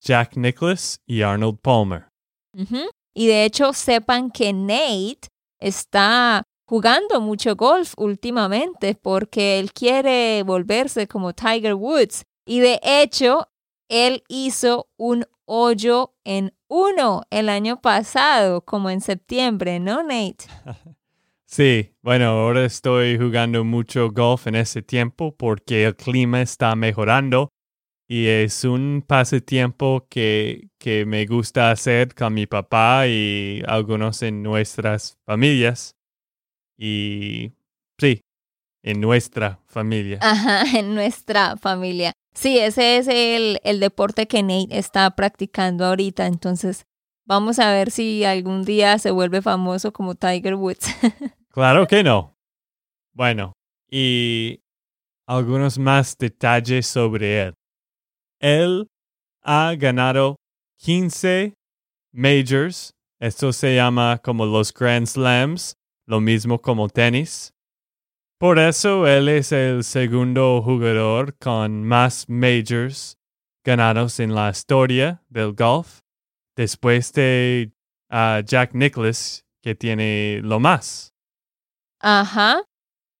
Jack 0.00 0.36
Nicklaus 0.36 0.96
y 1.06 1.22
Arnold 1.22 1.58
Palmer. 1.60 2.08
Y 3.14 3.26
de 3.26 3.44
hecho, 3.44 3.72
sepan 3.72 4.30
que 4.30 4.52
Nate 4.52 5.28
está 5.60 6.42
jugando 6.66 7.20
mucho 7.20 7.56
golf 7.56 7.94
últimamente 7.96 8.94
porque 8.94 9.58
él 9.58 9.72
quiere 9.72 10.42
volverse 10.44 11.06
como 11.08 11.32
Tiger 11.32 11.74
Woods. 11.74 12.22
Y 12.46 12.60
de 12.60 12.80
hecho, 12.82 13.48
él 13.88 14.22
hizo 14.28 14.88
un 14.96 15.26
hoyo 15.46 16.14
en 16.24 16.54
uno 16.68 17.22
el 17.30 17.48
año 17.48 17.80
pasado, 17.80 18.62
como 18.62 18.90
en 18.90 19.00
septiembre, 19.00 19.80
¿no, 19.80 20.02
Nate? 20.02 20.46
Sí, 21.56 21.94
bueno, 22.02 22.30
ahora 22.30 22.64
estoy 22.64 23.16
jugando 23.16 23.62
mucho 23.62 24.10
golf 24.10 24.48
en 24.48 24.56
ese 24.56 24.82
tiempo 24.82 25.36
porque 25.36 25.84
el 25.84 25.94
clima 25.94 26.42
está 26.42 26.74
mejorando 26.74 27.48
y 28.08 28.26
es 28.26 28.64
un 28.64 29.04
pasatiempo 29.06 30.04
que, 30.10 30.70
que 30.80 31.06
me 31.06 31.26
gusta 31.26 31.70
hacer 31.70 32.12
con 32.16 32.34
mi 32.34 32.48
papá 32.48 33.06
y 33.06 33.62
algunos 33.68 34.22
en 34.22 34.42
nuestras 34.42 35.16
familias. 35.24 35.94
Y 36.76 37.52
sí, 38.00 38.20
en 38.82 39.00
nuestra 39.00 39.60
familia. 39.68 40.18
Ajá, 40.22 40.64
en 40.76 40.96
nuestra 40.96 41.56
familia. 41.56 42.10
Sí, 42.34 42.58
ese 42.58 42.96
es 42.96 43.06
el, 43.06 43.60
el 43.62 43.78
deporte 43.78 44.26
que 44.26 44.42
Nate 44.42 44.76
está 44.76 45.08
practicando 45.14 45.84
ahorita. 45.84 46.26
Entonces, 46.26 46.84
vamos 47.26 47.60
a 47.60 47.72
ver 47.72 47.92
si 47.92 48.24
algún 48.24 48.64
día 48.64 48.98
se 48.98 49.12
vuelve 49.12 49.40
famoso 49.40 49.92
como 49.92 50.16
Tiger 50.16 50.56
Woods. 50.56 50.88
Claro 51.54 51.86
que 51.86 52.02
no. 52.02 52.36
Bueno, 53.14 53.52
y 53.88 54.60
algunos 55.24 55.78
más 55.78 56.18
detalles 56.18 56.84
sobre 56.84 57.42
él. 57.42 57.54
Él 58.40 58.88
ha 59.40 59.72
ganado 59.76 60.34
15 60.78 61.54
majors. 62.12 62.90
Esto 63.20 63.52
se 63.52 63.76
llama 63.76 64.18
como 64.18 64.46
los 64.46 64.74
Grand 64.74 65.06
Slams, 65.06 65.76
lo 66.08 66.20
mismo 66.20 66.60
como 66.60 66.88
tenis. 66.88 67.52
Por 68.40 68.58
eso 68.58 69.06
él 69.06 69.28
es 69.28 69.52
el 69.52 69.84
segundo 69.84 70.60
jugador 70.60 71.38
con 71.38 71.84
más 71.84 72.28
majors 72.28 73.16
ganados 73.64 74.18
en 74.18 74.34
la 74.34 74.50
historia 74.50 75.22
del 75.28 75.52
golf, 75.52 76.00
después 76.56 77.12
de 77.12 77.70
ah, 78.10 78.42
Jack 78.44 78.74
Nicklaus, 78.74 79.44
que 79.62 79.76
tiene 79.76 80.40
lo 80.42 80.58
más. 80.58 81.13
Ajá. 82.04 82.62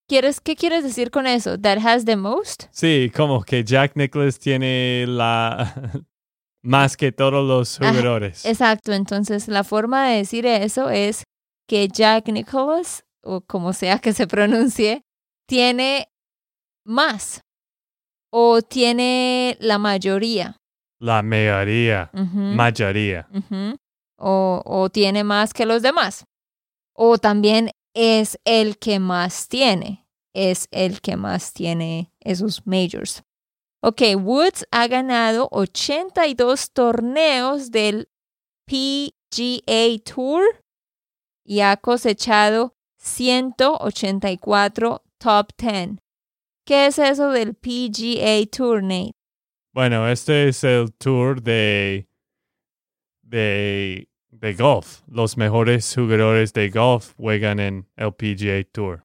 ¿Quieres, 0.07 0.41
¿Qué 0.41 0.57
quieres 0.57 0.85
decir 0.85 1.11
con 1.11 1.27
eso? 1.27 1.59
¿That 1.59 1.79
has 1.79 2.05
the 2.05 2.17
most? 2.17 2.65
Sí, 2.71 3.11
como 3.17 3.43
que 3.43 3.65
Jack 3.65 3.97
Nicklaus 3.97 4.39
tiene 4.39 5.07
la 5.09 5.73
más 6.63 6.97
que 6.99 7.11
todos 7.11 7.43
los 7.47 7.81
Ajá, 7.81 7.91
jugadores. 7.93 8.45
Exacto, 8.45 8.93
entonces 8.93 9.49
la 9.49 9.65
forma 9.65 10.07
de 10.09 10.19
decir 10.19 10.45
eso 10.45 10.91
es 10.91 11.25
que 11.67 11.89
Jack 11.89 12.29
Nicholas, 12.29 13.05
o 13.23 13.41
como 13.41 13.73
sea 13.73 13.99
que 14.01 14.13
se 14.13 14.27
pronuncie, 14.27 15.01
tiene 15.49 16.09
más 16.85 17.41
o 18.31 18.61
tiene 18.61 19.57
la 19.61 19.79
mayoría. 19.79 20.59
La 21.01 21.23
mayoría, 21.23 22.11
Ujú, 22.13 22.37
mayoría. 22.37 23.29
o, 24.19 24.63
o 24.67 24.91
tiene 24.91 25.25
más 25.25 25.55
que 25.55 25.65
los 25.65 25.81
demás. 25.81 26.25
O 26.95 27.17
también 27.17 27.71
es 27.95 28.39
el 28.45 28.79
que 28.79 28.99
más 28.99 29.49
tiene. 29.49 30.07
Es 30.35 30.69
el 30.73 31.01
que 31.01 31.17
más 31.17 31.53
tiene 31.53 32.13
esos 32.21 32.67
majors. 32.67 33.23
Ok, 33.81 34.03
Woods 34.17 34.67
ha 34.71 34.89
ganado 34.89 35.49
82 35.53 36.73
torneos 36.73 37.71
del 37.71 38.09
PGA 38.67 39.99
Tour 40.05 40.43
y 41.45 41.61
ha 41.61 41.77
cosechado 41.77 42.75
184 42.99 45.03
top 45.19 45.49
10. 45.59 45.99
¿Qué 46.65 46.87
es 46.87 46.99
eso 46.99 47.31
del 47.31 47.55
PGA 47.55 48.47
Tour, 48.51 48.83
Nate? 48.83 49.13
Bueno, 49.75 50.09
este 50.09 50.49
es 50.49 50.65
el 50.65 50.95
tour 50.95 51.43
de, 51.43 52.09
de, 53.23 54.09
de 54.41 54.55
golf. 54.55 55.01
Los 55.07 55.37
mejores 55.37 55.93
jugadores 55.95 56.53
de 56.53 56.71
golf 56.71 57.15
juegan 57.17 57.61
en 57.61 57.89
el 57.97 58.13
PGA 58.13 58.65
Tour. 58.71 59.05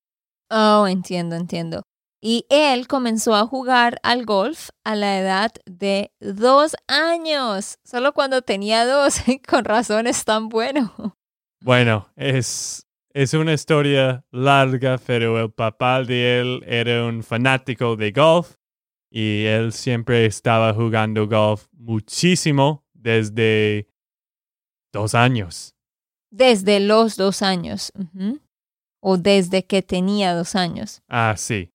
Oh, 0.50 0.88
entiendo, 0.88 1.36
entiendo. 1.36 1.84
Y 2.22 2.46
él 2.50 2.88
comenzó 2.88 3.34
a 3.36 3.46
jugar 3.46 4.00
al 4.04 4.26
golf 4.26 4.70
a 4.84 4.96
la 4.96 5.20
edad 5.20 5.52
de 5.66 6.12
dos 6.20 6.76
años, 6.88 7.78
solo 7.86 8.14
cuando 8.14 8.42
tenía 8.42 8.86
dos. 8.86 9.22
Con 9.48 9.64
razón 9.64 10.08
es 10.08 10.26
tan 10.26 10.50
bueno. 10.50 11.16
Bueno, 11.62 12.10
es, 12.16 12.86
es 13.14 13.34
una 13.34 13.54
historia 13.54 14.26
larga, 14.32 15.00
pero 15.06 15.40
el 15.40 15.52
papá 15.52 16.04
de 16.04 16.40
él 16.40 16.64
era 16.68 17.06
un 17.06 17.24
fanático 17.24 17.96
de 17.96 18.12
golf 18.12 18.56
y 19.10 19.46
él 19.46 19.72
siempre 19.72 20.26
estaba 20.26 20.74
jugando 20.74 21.28
golf 21.28 21.68
muchísimo 21.72 22.86
desde 22.94 23.88
dos 24.92 25.16
años. 25.16 25.76
Desde 26.32 26.80
los 26.80 27.16
dos 27.16 27.42
años. 27.42 27.92
O 29.02 29.18
desde 29.18 29.66
que 29.66 29.82
tenía 29.82 30.34
dos 30.34 30.56
años. 30.56 31.02
Ah, 31.08 31.36
sí. 31.38 31.70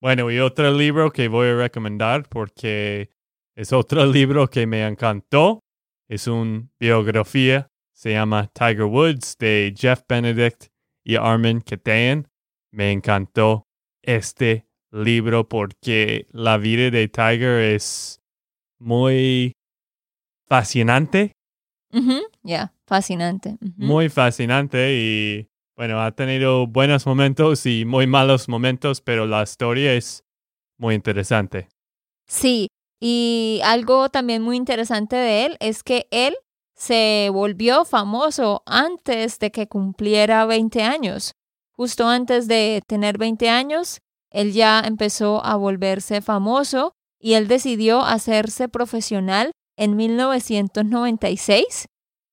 Bueno, 0.00 0.30
y 0.30 0.38
otro 0.38 0.70
libro 0.72 1.10
que 1.10 1.28
voy 1.28 1.48
a 1.48 1.56
recomendar 1.56 2.28
porque 2.28 3.10
es 3.56 3.72
otro 3.72 4.06
libro 4.12 4.48
que 4.48 4.66
me 4.66 4.86
encantó. 4.86 5.60
Es 6.08 6.28
una 6.28 6.68
biografía 6.78 7.66
Se 7.92 8.12
llama 8.12 8.48
Tiger 8.52 8.84
Woods 8.84 9.36
de 9.38 9.74
Jeff 9.76 10.02
Benedict 10.08 10.66
y 11.04 11.16
Armin 11.16 11.60
Katayan. 11.60 12.28
Me 12.70 12.92
encantó 12.92 13.64
este 14.02 14.66
libro 14.92 15.48
porque 15.48 16.26
la 16.30 16.58
vida 16.58 16.90
de 16.90 17.08
Tiger 17.08 17.60
es 17.74 18.20
muy 18.78 19.52
fascinante. 20.46 21.32
Ya, 22.46 22.72
fascinante. 22.86 23.58
Muy 23.76 24.08
fascinante 24.08 24.94
y 24.94 25.50
bueno, 25.76 26.00
ha 26.00 26.12
tenido 26.12 26.68
buenos 26.68 27.04
momentos 27.04 27.66
y 27.66 27.84
muy 27.84 28.06
malos 28.06 28.48
momentos, 28.48 29.00
pero 29.00 29.26
la 29.26 29.42
historia 29.42 29.94
es 29.94 30.24
muy 30.78 30.94
interesante. 30.94 31.68
Sí, 32.28 32.68
y 33.00 33.60
algo 33.64 34.10
también 34.10 34.42
muy 34.42 34.56
interesante 34.56 35.16
de 35.16 35.46
él 35.46 35.56
es 35.58 35.82
que 35.82 36.06
él 36.12 36.36
se 36.76 37.30
volvió 37.32 37.84
famoso 37.84 38.62
antes 38.64 39.40
de 39.40 39.50
que 39.50 39.66
cumpliera 39.66 40.46
20 40.46 40.82
años. 40.84 41.32
Justo 41.72 42.06
antes 42.06 42.46
de 42.46 42.80
tener 42.86 43.18
20 43.18 43.50
años, 43.50 43.98
él 44.30 44.52
ya 44.52 44.80
empezó 44.86 45.44
a 45.44 45.56
volverse 45.56 46.20
famoso 46.20 46.92
y 47.18 47.32
él 47.34 47.48
decidió 47.48 48.02
hacerse 48.02 48.68
profesional 48.68 49.50
en 49.76 49.96
1996 49.96 51.86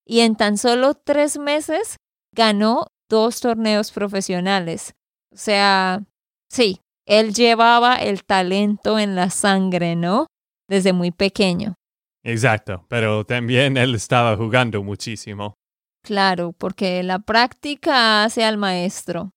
y 0.05 0.21
en 0.21 0.35
tan 0.35 0.57
solo 0.57 0.93
tres 0.93 1.37
meses 1.37 1.97
ganó 2.35 2.87
dos 3.09 3.39
torneos 3.39 3.91
profesionales. 3.91 4.93
O 5.31 5.37
sea, 5.37 6.03
sí, 6.49 6.79
él 7.05 7.33
llevaba 7.33 7.95
el 7.95 8.23
talento 8.23 8.99
en 8.99 9.15
la 9.15 9.29
sangre, 9.29 9.95
¿no? 9.95 10.27
Desde 10.67 10.93
muy 10.93 11.11
pequeño. 11.11 11.75
Exacto, 12.23 12.85
pero 12.87 13.25
también 13.25 13.75
él 13.77 13.95
estaba 13.95 14.37
jugando 14.37 14.81
muchísimo. 14.81 15.55
Claro, 16.03 16.53
porque 16.53 17.03
la 17.03 17.19
práctica 17.19 18.23
hace 18.23 18.43
al 18.43 18.57
maestro. 18.57 19.31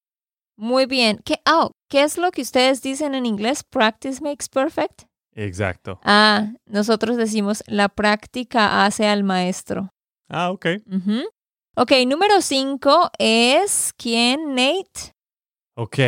Muy 0.56 0.86
bien. 0.86 1.20
¿Qué, 1.24 1.40
oh, 1.48 1.70
¿Qué 1.88 2.02
es 2.02 2.16
lo 2.16 2.30
que 2.30 2.42
ustedes 2.42 2.82
dicen 2.82 3.14
en 3.14 3.26
inglés? 3.26 3.62
Practice 3.62 4.22
makes 4.22 4.46
perfect. 4.50 5.02
Exacto. 5.34 6.00
Ah, 6.02 6.52
nosotros 6.64 7.16
decimos 7.16 7.62
la 7.66 7.88
práctica 7.88 8.84
hace 8.84 9.06
al 9.06 9.22
maestro. 9.22 9.90
Ah, 10.28 10.50
ok. 10.50 10.66
Ok, 11.76 11.92
número 12.06 12.40
cinco 12.40 13.10
es 13.18 13.92
¿quién, 13.96 14.54
Nate? 14.54 15.12
Ok, 15.76 15.98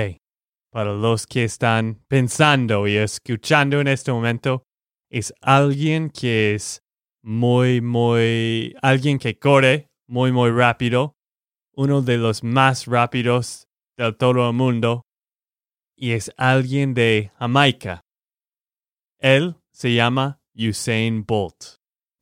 para 0.71 0.93
los 0.93 1.27
que 1.27 1.45
están 1.45 2.03
pensando 2.09 2.87
y 2.87 2.97
escuchando 2.97 3.81
en 3.81 3.89
este 3.89 4.13
momento, 4.13 4.65
es 5.11 5.33
alguien 5.41 6.11
que 6.11 6.55
es 6.55 6.81
muy, 7.23 7.81
muy, 7.81 8.75
alguien 8.83 9.19
que 9.19 9.39
corre 9.39 9.89
muy, 10.09 10.33
muy 10.33 10.51
rápido, 10.51 11.15
uno 11.75 12.03
de 12.03 12.17
los 12.17 12.43
más 12.43 12.87
rápidos 12.87 13.69
del 13.97 14.17
todo 14.17 14.49
el 14.49 14.55
mundo, 14.55 15.03
y 15.97 16.13
es 16.13 16.33
alguien 16.37 16.95
de 16.95 17.31
Jamaica. 17.39 18.01
Él 19.19 19.57
se 19.73 19.95
llama 19.95 20.41
Usain 20.55 21.25
Bolt. 21.25 21.78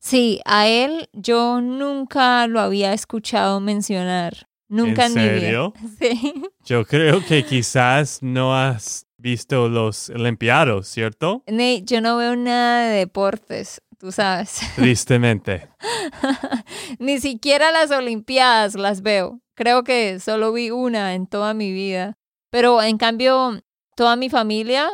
Sí, 0.07 0.39
a 0.45 0.69
él 0.69 1.09
yo 1.11 1.59
nunca 1.59 2.47
lo 2.47 2.61
había 2.61 2.93
escuchado 2.93 3.59
mencionar. 3.59 4.47
Nunca 4.69 5.07
¿En 5.07 5.11
serio? 5.11 5.73
Sí. 5.99 6.33
Yo 6.63 6.85
creo 6.85 7.21
que 7.25 7.43
quizás 7.43 8.23
no 8.23 8.55
has 8.55 9.05
visto 9.17 9.67
los 9.67 10.09
Olimpiados, 10.09 10.87
¿cierto? 10.87 11.43
Nate, 11.47 11.83
yo 11.83 11.99
no 11.99 12.15
veo 12.15 12.37
nada 12.37 12.87
de 12.87 12.99
deportes, 12.99 13.81
tú 13.99 14.13
sabes. 14.13 14.61
Tristemente. 14.77 15.67
Ni 16.99 17.19
siquiera 17.19 17.73
las 17.73 17.91
Olimpiadas 17.91 18.75
las 18.75 19.01
veo. 19.01 19.41
Creo 19.55 19.83
que 19.83 20.21
solo 20.21 20.53
vi 20.53 20.71
una 20.71 21.15
en 21.15 21.27
toda 21.27 21.53
mi 21.53 21.73
vida. 21.73 22.17
Pero 22.49 22.81
en 22.81 22.97
cambio, 22.97 23.59
toda 23.97 24.15
mi 24.15 24.29
familia, 24.29 24.89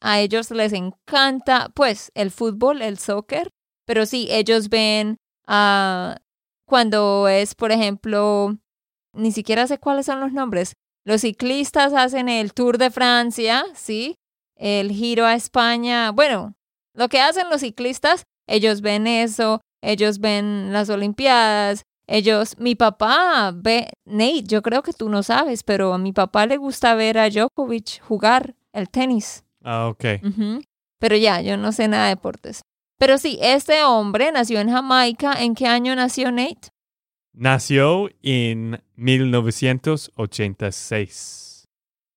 a 0.00 0.20
ellos 0.20 0.50
les 0.50 0.72
encanta, 0.72 1.70
pues, 1.74 2.10
el 2.14 2.30
fútbol, 2.30 2.80
el 2.80 2.98
soccer. 2.98 3.50
Pero 3.86 4.06
sí, 4.06 4.28
ellos 4.30 4.68
ven 4.68 5.16
uh, 5.48 6.14
cuando 6.66 7.28
es, 7.28 7.54
por 7.54 7.72
ejemplo, 7.72 8.56
ni 9.12 9.32
siquiera 9.32 9.66
sé 9.66 9.78
cuáles 9.78 10.06
son 10.06 10.20
los 10.20 10.32
nombres. 10.32 10.74
Los 11.04 11.20
ciclistas 11.20 11.92
hacen 11.92 12.28
el 12.28 12.54
Tour 12.54 12.78
de 12.78 12.90
Francia, 12.90 13.64
¿sí? 13.74 14.16
El 14.56 14.90
Giro 14.90 15.26
a 15.26 15.34
España. 15.34 16.10
Bueno, 16.12 16.54
lo 16.94 17.08
que 17.08 17.20
hacen 17.20 17.50
los 17.50 17.60
ciclistas, 17.60 18.24
ellos 18.46 18.80
ven 18.80 19.06
eso, 19.06 19.60
ellos 19.82 20.18
ven 20.18 20.72
las 20.72 20.88
Olimpiadas, 20.88 21.82
ellos, 22.06 22.58
mi 22.58 22.74
papá 22.74 23.52
ve, 23.54 23.88
Nate, 24.04 24.44
yo 24.44 24.62
creo 24.62 24.82
que 24.82 24.92
tú 24.92 25.08
no 25.08 25.22
sabes, 25.22 25.62
pero 25.62 25.94
a 25.94 25.98
mi 25.98 26.12
papá 26.12 26.46
le 26.46 26.56
gusta 26.58 26.94
ver 26.94 27.18
a 27.18 27.30
Djokovic 27.30 28.02
jugar 28.02 28.54
el 28.72 28.90
tenis. 28.90 29.44
Ah, 29.62 29.88
ok. 29.88 30.04
Pero 30.98 31.16
ya, 31.16 31.40
yo 31.40 31.56
no 31.56 31.72
sé 31.72 31.88
nada 31.88 32.04
de 32.04 32.10
deportes. 32.10 32.62
Pero 32.98 33.18
sí, 33.18 33.38
este 33.42 33.84
hombre 33.84 34.32
nació 34.32 34.60
en 34.60 34.70
Jamaica. 34.70 35.34
¿En 35.34 35.54
qué 35.54 35.66
año 35.66 35.94
nació 35.96 36.30
Nate? 36.30 36.68
Nació 37.32 38.08
en 38.22 38.82
1986. 38.94 41.66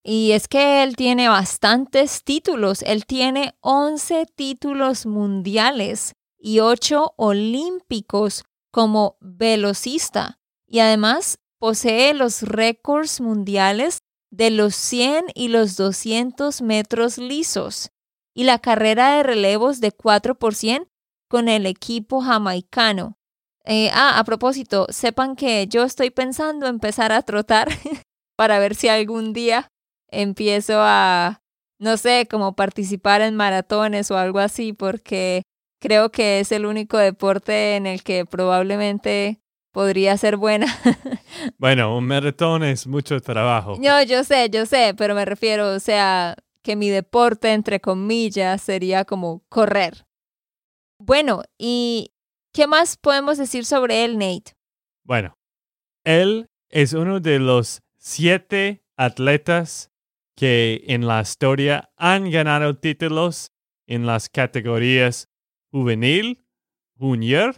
Y 0.04 0.32
es 0.32 0.48
que 0.48 0.84
él 0.84 0.96
tiene 0.96 1.28
bastantes 1.28 2.24
títulos. 2.24 2.82
Él 2.84 3.06
tiene 3.06 3.56
11 3.62 4.26
títulos 4.36 5.06
mundiales 5.06 6.14
y 6.40 6.60
8 6.60 7.16
olímpicos 7.18 8.46
como 8.72 9.18
velocista. 9.20 10.40
Y 10.68 10.80
además 10.80 11.40
posee 11.60 12.14
los 12.14 12.44
récords 12.44 13.20
mundiales 13.20 13.98
de 14.30 14.52
los 14.52 14.76
100 14.76 15.26
y 15.34 15.48
los 15.48 15.76
200 15.76 16.62
metros 16.62 17.18
lisos 17.18 17.90
y 18.38 18.44
la 18.44 18.60
carrera 18.60 19.16
de 19.16 19.24
relevos 19.24 19.82
de 19.82 19.92
4 19.92 20.36
por 20.36 20.54
con 21.28 21.50
el 21.50 21.66
equipo 21.66 22.22
jamaicano. 22.22 23.18
Eh, 23.66 23.90
ah, 23.92 24.20
a 24.20 24.24
propósito, 24.26 24.86
sepan 24.92 25.36
que 25.36 25.66
yo 25.66 25.84
estoy 25.84 26.12
pensando 26.12 26.68
empezar 26.68 27.12
a 27.12 27.24
trotar 27.24 27.68
para 28.38 28.60
ver 28.60 28.76
si 28.76 28.90
algún 28.90 29.34
día 29.34 29.70
empiezo 30.12 30.76
a, 30.78 31.42
no 31.80 31.98
sé, 31.98 32.28
como 32.30 32.56
participar 32.56 33.22
en 33.22 33.36
maratones 33.36 34.12
o 34.12 34.18
algo 34.20 34.38
así, 34.38 34.72
porque 34.72 35.42
creo 35.82 36.12
que 36.12 36.40
es 36.40 36.52
el 36.52 36.68
único 36.68 37.00
deporte 37.00 37.76
en 37.76 37.88
el 37.88 38.04
que 38.04 38.24
probablemente 38.28 39.42
podría 39.74 40.16
ser 40.16 40.38
buena. 40.38 40.68
bueno, 41.58 41.98
un 41.98 42.06
maratón 42.06 42.64
es 42.64 42.86
mucho 42.86 43.20
trabajo. 43.20 43.78
No, 43.80 44.04
yo 44.04 44.24
sé, 44.24 44.52
yo 44.52 44.68
sé, 44.68 44.94
pero 44.96 45.16
me 45.16 45.26
refiero, 45.26 45.74
o 45.74 45.80
sea, 45.80 46.36
que 46.68 46.76
mi 46.76 46.90
deporte, 46.90 47.54
entre 47.54 47.80
comillas, 47.80 48.62
sería 48.62 49.06
como 49.06 49.42
correr. 49.48 50.06
Bueno, 51.00 51.44
y 51.58 52.12
¿Qué 52.58 52.66
más 52.66 52.98
podemos 52.98 53.38
decir 53.38 53.66
sobre 53.66 54.04
él, 54.04 54.18
Nate? 54.18 54.58
Bueno, 55.04 55.38
él 56.04 56.50
es 56.70 56.94
uno 56.94 57.20
de 57.20 57.38
los 57.38 57.84
siete 58.00 58.84
atletas 58.96 59.92
que 60.36 60.84
en 60.88 61.06
la 61.06 61.22
historia 61.22 61.92
han 61.98 62.32
ganado 62.32 62.76
títulos 62.80 63.52
en 63.86 64.08
las 64.08 64.28
categorías 64.30 65.30
juvenil, 65.70 66.48
junior 66.98 67.58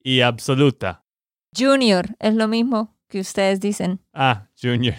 y 0.00 0.20
absoluta. 0.20 1.04
Junior 1.52 2.14
es 2.20 2.36
lo 2.36 2.46
mismo 2.46 2.96
que 3.08 3.18
ustedes 3.18 3.58
dicen. 3.58 3.98
Ah, 4.12 4.48
junior. 4.62 4.94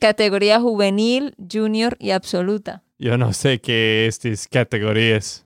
Categoría 0.00 0.58
juvenil, 0.58 1.34
junior 1.52 1.98
y 2.00 2.12
absoluta. 2.12 2.82
Yo 2.98 3.18
no 3.18 3.32
sé 3.32 3.60
qué 3.60 4.06
estas 4.06 4.48
categorías. 4.48 5.44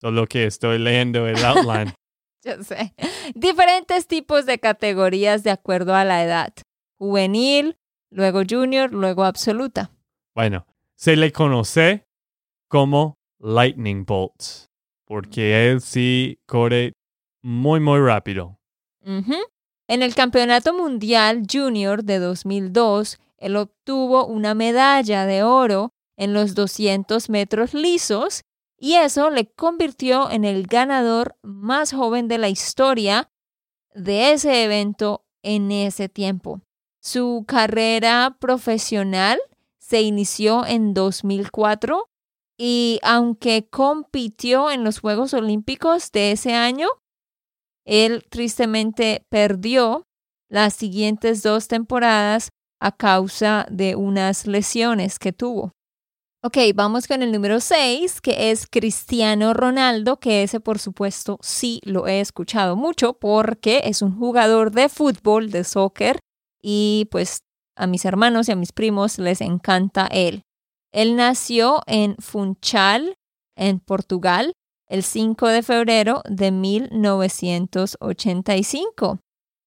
Solo 0.00 0.26
que 0.26 0.46
estoy 0.46 0.78
leyendo 0.78 1.26
el 1.26 1.42
outline. 1.44 1.94
Yo 2.44 2.62
sé. 2.62 2.94
Diferentes 3.34 4.06
tipos 4.06 4.46
de 4.46 4.58
categorías 4.58 5.42
de 5.42 5.50
acuerdo 5.50 5.94
a 5.94 6.04
la 6.04 6.22
edad. 6.22 6.52
Juvenil, 6.98 7.76
luego 8.10 8.42
junior, 8.48 8.92
luego 8.92 9.24
absoluta. 9.24 9.90
Bueno, 10.34 10.66
se 10.96 11.16
le 11.16 11.32
conoce 11.32 12.06
como 12.68 13.16
Lightning 13.38 14.04
Bolts, 14.04 14.68
porque 15.06 15.70
él 15.70 15.80
sí 15.80 16.38
corre 16.46 16.92
muy, 17.42 17.80
muy 17.80 18.00
rápido. 18.00 18.58
En 19.02 20.02
el 20.02 20.14
Campeonato 20.14 20.74
Mundial 20.74 21.44
Junior 21.50 22.02
de 22.02 22.18
2002, 22.18 23.18
él 23.38 23.56
obtuvo 23.56 24.26
una 24.26 24.54
medalla 24.54 25.26
de 25.26 25.44
oro 25.44 25.92
en 26.16 26.32
los 26.32 26.54
200 26.54 27.28
metros 27.30 27.74
lisos 27.74 28.42
y 28.78 28.94
eso 28.94 29.30
le 29.30 29.46
convirtió 29.46 30.30
en 30.30 30.44
el 30.44 30.66
ganador 30.66 31.36
más 31.42 31.92
joven 31.92 32.28
de 32.28 32.38
la 32.38 32.48
historia 32.48 33.30
de 33.94 34.32
ese 34.32 34.64
evento 34.64 35.24
en 35.42 35.72
ese 35.72 36.08
tiempo. 36.08 36.60
Su 37.00 37.44
carrera 37.46 38.36
profesional 38.40 39.38
se 39.78 40.02
inició 40.02 40.66
en 40.66 40.92
2004 40.92 42.08
y 42.58 42.98
aunque 43.02 43.68
compitió 43.68 44.70
en 44.70 44.84
los 44.84 45.00
Juegos 45.00 45.34
Olímpicos 45.34 46.10
de 46.12 46.32
ese 46.32 46.54
año, 46.54 46.88
él 47.84 48.24
tristemente 48.28 49.24
perdió 49.28 50.06
las 50.48 50.74
siguientes 50.74 51.42
dos 51.42 51.68
temporadas 51.68 52.50
a 52.80 52.92
causa 52.92 53.66
de 53.70 53.94
unas 53.94 54.46
lesiones 54.46 55.18
que 55.18 55.32
tuvo. 55.32 55.75
Ok, 56.46 56.58
vamos 56.76 57.08
con 57.08 57.24
el 57.24 57.32
número 57.32 57.58
6, 57.58 58.20
que 58.20 58.52
es 58.52 58.68
Cristiano 58.70 59.52
Ronaldo, 59.52 60.20
que 60.20 60.44
ese 60.44 60.60
por 60.60 60.78
supuesto 60.78 61.40
sí 61.42 61.80
lo 61.82 62.06
he 62.06 62.20
escuchado 62.20 62.76
mucho 62.76 63.14
porque 63.14 63.80
es 63.82 64.00
un 64.00 64.16
jugador 64.16 64.70
de 64.70 64.88
fútbol, 64.88 65.50
de 65.50 65.64
soccer, 65.64 66.20
y 66.62 67.08
pues 67.10 67.40
a 67.74 67.88
mis 67.88 68.04
hermanos 68.04 68.48
y 68.48 68.52
a 68.52 68.56
mis 68.56 68.70
primos 68.70 69.18
les 69.18 69.40
encanta 69.40 70.06
él. 70.06 70.44
Él 70.92 71.16
nació 71.16 71.82
en 71.88 72.14
Funchal, 72.18 73.16
en 73.56 73.80
Portugal, 73.80 74.52
el 74.86 75.02
5 75.02 75.48
de 75.48 75.64
febrero 75.64 76.22
de 76.30 76.52
1985. 76.52 79.18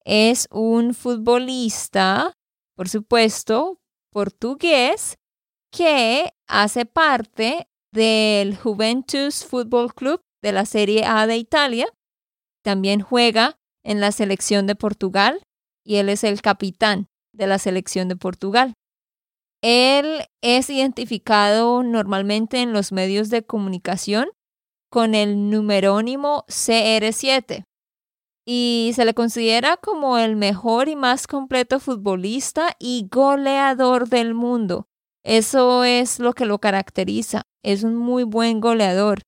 Es 0.05 0.47
un 0.49 0.93
futbolista, 0.93 2.31
por 2.77 2.87
supuesto, 2.87 3.81
portugués, 4.13 5.17
que 5.71 6.31
hace 6.49 6.85
parte 6.85 7.67
del 7.93 8.57
Juventus 8.57 9.45
Football 9.45 9.93
Club 9.93 10.21
de 10.43 10.51
la 10.51 10.65
Serie 10.65 11.05
A 11.05 11.27
de 11.27 11.37
Italia. 11.37 11.87
También 12.63 13.01
juega 13.01 13.57
en 13.85 14.01
la 14.01 14.11
selección 14.11 14.67
de 14.67 14.75
Portugal 14.75 15.41
y 15.85 15.95
él 15.95 16.09
es 16.09 16.23
el 16.23 16.41
capitán 16.41 17.07
de 17.33 17.47
la 17.47 17.59
selección 17.59 18.09
de 18.09 18.15
Portugal. 18.15 18.73
Él 19.61 20.23
es 20.41 20.69
identificado 20.69 21.83
normalmente 21.83 22.61
en 22.61 22.73
los 22.73 22.91
medios 22.91 23.29
de 23.29 23.45
comunicación 23.45 24.29
con 24.89 25.15
el 25.15 25.49
numerónimo 25.49 26.45
CR7 26.47 27.65
y 28.45 28.91
se 28.95 29.05
le 29.05 29.13
considera 29.13 29.77
como 29.77 30.17
el 30.17 30.35
mejor 30.35 30.89
y 30.89 30.95
más 30.95 31.27
completo 31.27 31.79
futbolista 31.79 32.75
y 32.79 33.07
goleador 33.11 34.09
del 34.09 34.33
mundo. 34.33 34.88
Eso 35.23 35.83
es 35.83 36.19
lo 36.19 36.33
que 36.33 36.45
lo 36.45 36.59
caracteriza. 36.59 37.43
Es 37.63 37.83
un 37.83 37.95
muy 37.95 38.23
buen 38.23 38.59
goleador 38.59 39.21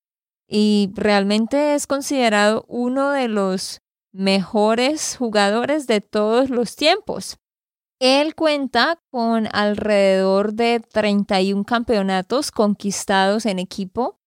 y 0.48 0.92
realmente 0.96 1.76
es 1.76 1.88
considerado 1.88 2.66
uno 2.68 3.12
de 3.12 3.28
los 3.28 3.80
mejores 4.14 5.16
jugadores 5.18 5.88
de 5.88 6.02
todos 6.02 6.50
los 6.50 6.76
tiempos. 6.76 7.38
Él 8.00 8.36
cuenta 8.36 9.00
con 9.12 9.48
alrededor 9.54 10.54
de 10.54 10.80
31 10.80 11.64
campeonatos 11.66 12.52
conquistados 12.52 13.46
en 13.46 13.60
equipo 13.60 14.20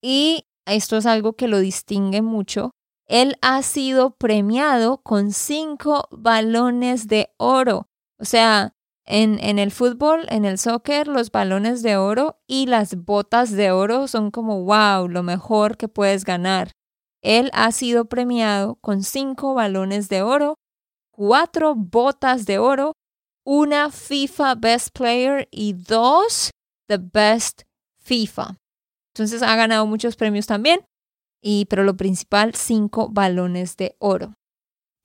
y 0.00 0.46
esto 0.66 0.96
es 0.96 1.06
algo 1.06 1.32
que 1.34 1.48
lo 1.48 1.58
distingue 1.58 2.22
mucho. 2.22 2.70
Él 3.06 3.36
ha 3.40 3.62
sido 3.62 4.10
premiado 4.10 4.98
con 5.02 5.32
cinco 5.32 6.06
balones 6.10 7.08
de 7.08 7.30
oro. 7.38 7.88
O 8.20 8.24
sea, 8.24 8.74
en, 9.10 9.58
el 9.58 9.70
fútbol, 9.70 10.26
en 10.28 10.44
el 10.44 10.58
soccer, 10.58 11.08
los 11.08 11.30
balones 11.32 11.82
de 11.82 11.96
oro 11.96 12.38
y 12.46 12.66
las 12.66 12.94
botas 12.94 13.50
de 13.50 13.70
oro 13.70 14.06
son 14.06 14.30
como, 14.30 14.64
wow, 14.64 15.08
lo 15.08 15.22
mejor 15.22 15.78
que 15.78 15.88
puedes 15.88 16.24
ganar. 16.24 16.72
Él 17.22 17.50
ha 17.54 17.72
sido 17.72 18.04
premiado 18.04 18.76
con 18.76 19.02
cinco 19.02 19.54
balones 19.54 20.10
de 20.10 20.20
oro, 20.20 20.56
cuatro 21.10 21.74
botas 21.74 22.44
de 22.44 22.58
oro, 22.58 22.92
una 23.46 23.90
FIFA 23.90 24.56
Best 24.56 24.90
Player 24.96 25.48
y 25.50 25.72
dos 25.72 26.50
The 26.86 26.98
Best 26.98 27.62
FIFA. 27.96 28.56
Entonces 29.14 29.42
ha 29.42 29.56
ganado 29.56 29.86
muchos 29.86 30.16
premios 30.16 30.46
también, 30.46 30.84
y, 31.42 31.64
pero 31.64 31.82
lo 31.82 31.96
principal, 31.96 32.54
cinco 32.54 33.08
balones 33.08 33.76
de 33.78 33.96
oro. 34.00 34.34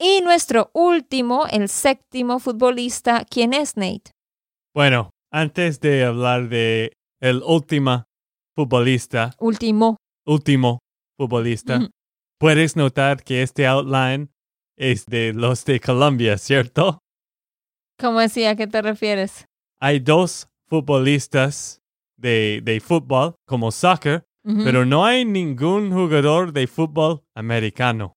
Y 0.06 0.20
nuestro 0.20 0.70
último, 0.74 1.48
el 1.50 1.70
séptimo 1.70 2.40
futbolista, 2.40 3.24
¿quién 3.24 3.54
es 3.54 3.78
Nate? 3.78 4.12
Bueno, 4.76 5.12
antes 5.32 5.80
de 5.80 6.04
hablar 6.04 6.50
de 6.50 6.92
el 7.22 7.42
último 7.42 8.04
futbolista. 8.54 9.34
Último. 9.40 9.96
Último 10.28 10.80
futbolista. 11.18 11.88
Puedes 12.38 12.76
notar 12.76 13.24
que 13.24 13.44
este 13.44 13.66
outline 13.66 14.30
es 14.78 15.06
de 15.06 15.32
los 15.32 15.64
de 15.64 15.80
Colombia, 15.80 16.38
¿cierto? 16.38 17.00
¿Cómo 17.98 18.20
así? 18.20 18.44
¿A 18.44 18.58
qué 18.58 18.68
te 18.68 18.82
refieres? 18.82 19.46
Hay 19.80 20.02
dos 20.02 20.50
futbolistas 20.68 21.80
de, 22.18 22.60
de 22.62 22.82
fútbol 22.82 23.36
como 23.48 23.72
soccer, 23.72 24.26
pero 24.44 24.86
no 24.86 25.06
hay 25.06 25.24
ningún 25.24 25.94
jugador 25.94 26.52
de 26.52 26.68
fútbol 26.68 27.24
americano. 27.34 28.16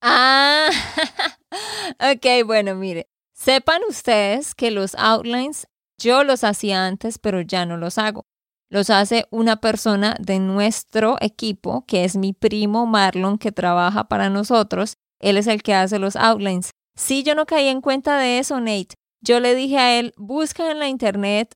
Ah, 0.00 0.70
ok, 1.98 2.46
bueno, 2.46 2.74
mire, 2.74 3.08
sepan 3.34 3.80
ustedes 3.88 4.54
que 4.54 4.70
los 4.70 4.94
outlines 4.94 5.66
yo 6.00 6.22
los 6.22 6.44
hacía 6.44 6.86
antes, 6.86 7.18
pero 7.18 7.40
ya 7.40 7.66
no 7.66 7.76
los 7.76 7.98
hago. 7.98 8.24
Los 8.70 8.90
hace 8.90 9.26
una 9.30 9.56
persona 9.56 10.14
de 10.20 10.38
nuestro 10.38 11.16
equipo, 11.20 11.84
que 11.86 12.04
es 12.04 12.16
mi 12.16 12.32
primo 12.32 12.86
Marlon, 12.86 13.38
que 13.38 13.50
trabaja 13.50 14.08
para 14.08 14.30
nosotros. 14.30 14.94
Él 15.20 15.36
es 15.38 15.46
el 15.46 15.62
que 15.62 15.74
hace 15.74 15.98
los 15.98 16.14
outlines. 16.16 16.70
Si 16.96 17.22
yo 17.22 17.34
no 17.34 17.46
caí 17.46 17.66
en 17.68 17.80
cuenta 17.80 18.18
de 18.18 18.38
eso, 18.38 18.60
Nate. 18.60 18.94
Yo 19.20 19.40
le 19.40 19.54
dije 19.54 19.78
a 19.78 19.98
él, 19.98 20.12
busca 20.16 20.70
en 20.70 20.78
la 20.78 20.88
internet 20.88 21.52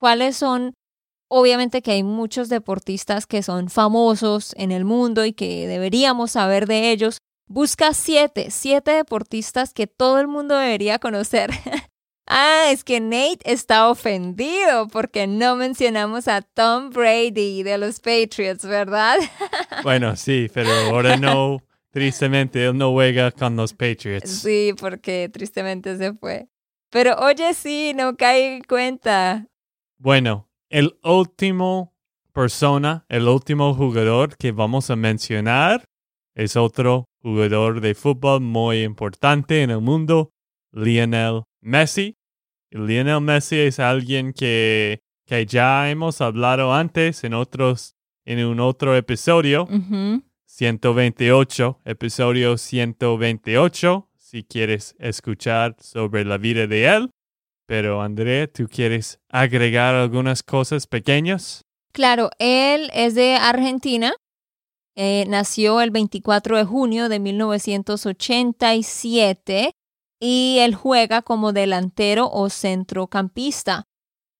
cuáles 0.00 0.36
son, 0.36 0.74
obviamente 1.28 1.82
que 1.82 1.92
hay 1.92 2.02
muchos 2.02 2.48
deportistas 2.48 3.26
que 3.26 3.42
son 3.42 3.68
famosos 3.68 4.54
en 4.56 4.72
el 4.72 4.84
mundo 4.84 5.24
y 5.24 5.32
que 5.32 5.68
deberíamos 5.68 6.32
saber 6.32 6.66
de 6.66 6.90
ellos. 6.90 7.18
Busca 7.48 7.94
siete, 7.94 8.50
siete 8.50 8.90
deportistas 8.90 9.72
que 9.72 9.86
todo 9.86 10.18
el 10.18 10.26
mundo 10.26 10.56
debería 10.56 10.98
conocer. 10.98 11.50
ah, 12.26 12.64
es 12.70 12.82
que 12.82 12.98
Nate 12.98 13.38
está 13.44 13.88
ofendido 13.88 14.88
porque 14.88 15.28
no 15.28 15.54
mencionamos 15.54 16.26
a 16.26 16.42
Tom 16.42 16.90
Brady 16.90 17.62
de 17.62 17.78
los 17.78 18.00
Patriots, 18.00 18.66
¿verdad? 18.66 19.18
bueno, 19.84 20.16
sí, 20.16 20.50
pero 20.52 20.70
ahora 20.90 21.16
no, 21.18 21.62
tristemente, 21.90 22.64
él 22.64 22.76
no 22.76 22.90
juega 22.90 23.30
con 23.30 23.54
los 23.54 23.72
Patriots. 23.72 24.28
Sí, 24.28 24.74
porque 24.76 25.30
tristemente 25.32 25.96
se 25.96 26.14
fue. 26.14 26.48
Pero 26.90 27.14
oye, 27.18 27.54
sí, 27.54 27.92
no 27.94 28.16
cae 28.16 28.56
en 28.56 28.62
cuenta. 28.64 29.46
Bueno, 29.98 30.48
el 30.68 30.98
último 31.04 31.94
persona, 32.32 33.06
el 33.08 33.28
último 33.28 33.72
jugador 33.72 34.36
que 34.36 34.50
vamos 34.50 34.90
a 34.90 34.96
mencionar 34.96 35.84
es 36.34 36.56
otro 36.56 37.08
jugador 37.26 37.80
de 37.80 37.96
fútbol 37.96 38.40
muy 38.40 38.84
importante 38.84 39.64
en 39.64 39.70
el 39.70 39.80
mundo, 39.80 40.30
Lionel 40.70 41.42
Messi. 41.60 42.14
Lionel 42.70 43.20
Messi 43.20 43.58
es 43.58 43.80
alguien 43.80 44.32
que, 44.32 45.00
que 45.26 45.44
ya 45.44 45.90
hemos 45.90 46.20
hablado 46.20 46.72
antes 46.72 47.24
en 47.24 47.34
otros 47.34 47.96
en 48.24 48.44
un 48.44 48.60
otro 48.60 48.94
episodio, 48.96 49.68
128, 50.46 51.80
episodio 51.84 52.56
128, 52.58 54.08
si 54.16 54.44
quieres 54.44 54.94
escuchar 55.00 55.74
sobre 55.80 56.24
la 56.24 56.38
vida 56.38 56.68
de 56.68 56.86
él. 56.86 57.10
Pero 57.66 58.02
Andrea, 58.02 58.46
¿tú 58.46 58.68
quieres 58.68 59.18
agregar 59.28 59.96
algunas 59.96 60.44
cosas 60.44 60.86
pequeñas? 60.86 61.62
Claro, 61.92 62.30
él 62.38 62.88
es 62.94 63.16
de 63.16 63.34
Argentina. 63.34 64.12
Eh, 64.96 65.26
nació 65.28 65.82
el 65.82 65.90
24 65.90 66.56
de 66.56 66.64
junio 66.64 67.10
de 67.10 67.20
1987 67.20 69.72
y 70.18 70.56
él 70.60 70.74
juega 70.74 71.20
como 71.20 71.52
delantero 71.52 72.30
o 72.32 72.48
centrocampista. 72.48 73.84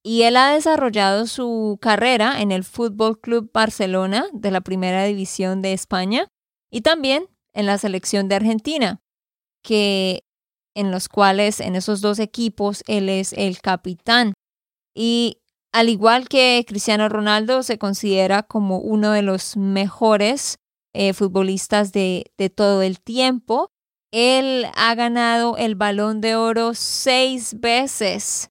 Y 0.03 0.23
él 0.23 0.37
ha 0.37 0.53
desarrollado 0.53 1.27
su 1.27 1.79
carrera 1.81 2.41
en 2.41 2.53
el 2.53 2.65
Fútbol 2.65 3.21
Club 3.21 3.51
Barcelona 3.53 4.27
de 4.33 4.51
la 4.51 4.63
Primera 4.63 5.05
División 5.05 5.61
de 5.63 5.75
España 5.75 6.29
y 6.71 6.81
también 6.81 7.29
en 7.53 7.67
la 7.67 7.77
selección 7.77 8.29
de 8.29 8.37
Argentina, 8.37 9.03
que 9.63 10.25
en 10.75 10.91
los 10.91 11.09
cuales 11.09 11.61
en 11.61 11.75
esos 11.75 12.01
dos 12.01 12.19
equipos 12.19 12.83
él 12.87 13.09
es 13.09 13.33
el 13.33 13.61
capitán. 13.61 14.35
Y 14.95 15.41
al 15.77 15.91
igual 15.91 16.27
que 16.27 16.65
Cristiano 16.67 17.07
Ronaldo, 17.11 17.63
se 17.63 17.77
considera 17.77 18.43
como 18.43 18.79
uno 18.79 19.11
de 19.11 19.21
los 19.21 19.59
mejores 19.59 20.57
eh, 20.95 21.13
futbolistas 21.13 21.93
de, 21.93 22.33
de 22.39 22.49
todo 22.49 22.81
el 22.81 22.99
tiempo. 22.99 23.69
Él 24.11 24.69
ha 24.75 24.95
ganado 24.95 25.59
el 25.59 25.75
balón 25.75 26.23
de 26.23 26.35
oro 26.35 26.73
seis 26.73 27.61
veces 27.61 28.49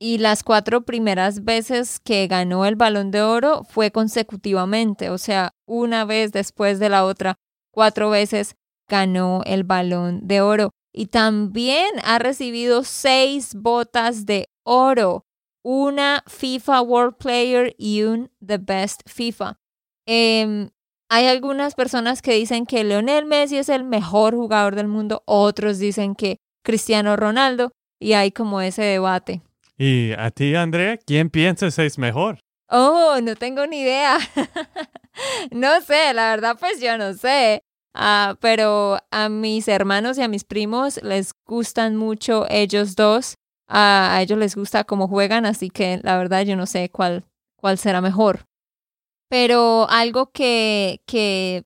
y 0.00 0.18
las 0.18 0.42
cuatro 0.42 0.84
primeras 0.84 1.44
veces 1.44 2.00
que 2.00 2.26
ganó 2.26 2.66
el 2.66 2.74
balón 2.74 3.12
de 3.12 3.22
oro 3.22 3.62
fue 3.62 3.92
consecutivamente, 3.92 5.08
o 5.10 5.18
sea, 5.18 5.52
una 5.68 6.04
vez 6.04 6.32
después 6.32 6.80
de 6.80 6.88
la 6.88 7.04
otra, 7.04 7.36
cuatro 7.70 8.10
veces 8.10 8.56
ganó 8.88 9.42
el 9.44 9.62
balón 9.62 10.26
de 10.26 10.40
oro 10.40 10.70
y 10.92 11.06
también 11.06 11.86
ha 12.02 12.18
recibido 12.18 12.82
seis 12.82 13.54
botas 13.54 14.26
de 14.26 14.48
oro, 14.64 15.25
una 15.68 16.22
FIFA 16.28 16.80
World 16.82 17.16
Player 17.16 17.74
y 17.76 18.04
un 18.04 18.30
The 18.38 18.58
Best 18.58 19.00
FIFA. 19.04 19.58
Em, 20.06 20.70
hay 21.10 21.26
algunas 21.26 21.74
personas 21.74 22.22
que 22.22 22.34
dicen 22.34 22.66
que 22.66 22.84
Leonel 22.84 23.24
Messi 23.24 23.56
es 23.56 23.68
el 23.68 23.82
mejor 23.82 24.36
jugador 24.36 24.76
del 24.76 24.86
mundo, 24.86 25.24
otros 25.26 25.80
dicen 25.80 26.14
que 26.14 26.36
Cristiano 26.64 27.16
Ronaldo 27.16 27.72
y 28.00 28.12
hay 28.12 28.30
como 28.30 28.60
ese 28.60 28.82
debate. 28.82 29.42
¿Y 29.76 30.12
a 30.12 30.30
ti, 30.30 30.54
Andrea, 30.54 30.98
quién 30.98 31.30
piensas 31.30 31.80
es 31.80 31.98
mejor? 31.98 32.38
Oh, 32.68 33.18
no 33.20 33.34
tengo 33.34 33.66
ni 33.66 33.80
idea. 33.80 34.18
no 35.50 35.80
sé, 35.80 36.14
la 36.14 36.30
verdad 36.30 36.56
pues 36.60 36.80
yo 36.80 36.96
no 36.96 37.12
sé. 37.14 37.64
Ah, 37.92 38.36
pero 38.40 38.98
a 39.10 39.28
mis 39.28 39.66
hermanos 39.66 40.16
y 40.16 40.22
a 40.22 40.28
mis 40.28 40.44
primos 40.44 41.02
les 41.02 41.32
gustan 41.44 41.96
mucho 41.96 42.46
ellos 42.50 42.94
dos. 42.94 43.34
A 43.68 44.18
ellos 44.22 44.38
les 44.38 44.54
gusta 44.54 44.84
cómo 44.84 45.08
juegan, 45.08 45.46
así 45.46 45.70
que 45.70 46.00
la 46.02 46.16
verdad 46.16 46.42
yo 46.42 46.56
no 46.56 46.66
sé 46.66 46.90
cuál, 46.90 47.24
cuál 47.56 47.78
será 47.78 48.00
mejor. 48.00 48.46
Pero 49.28 49.88
algo 49.90 50.30
que, 50.30 51.02
que 51.06 51.64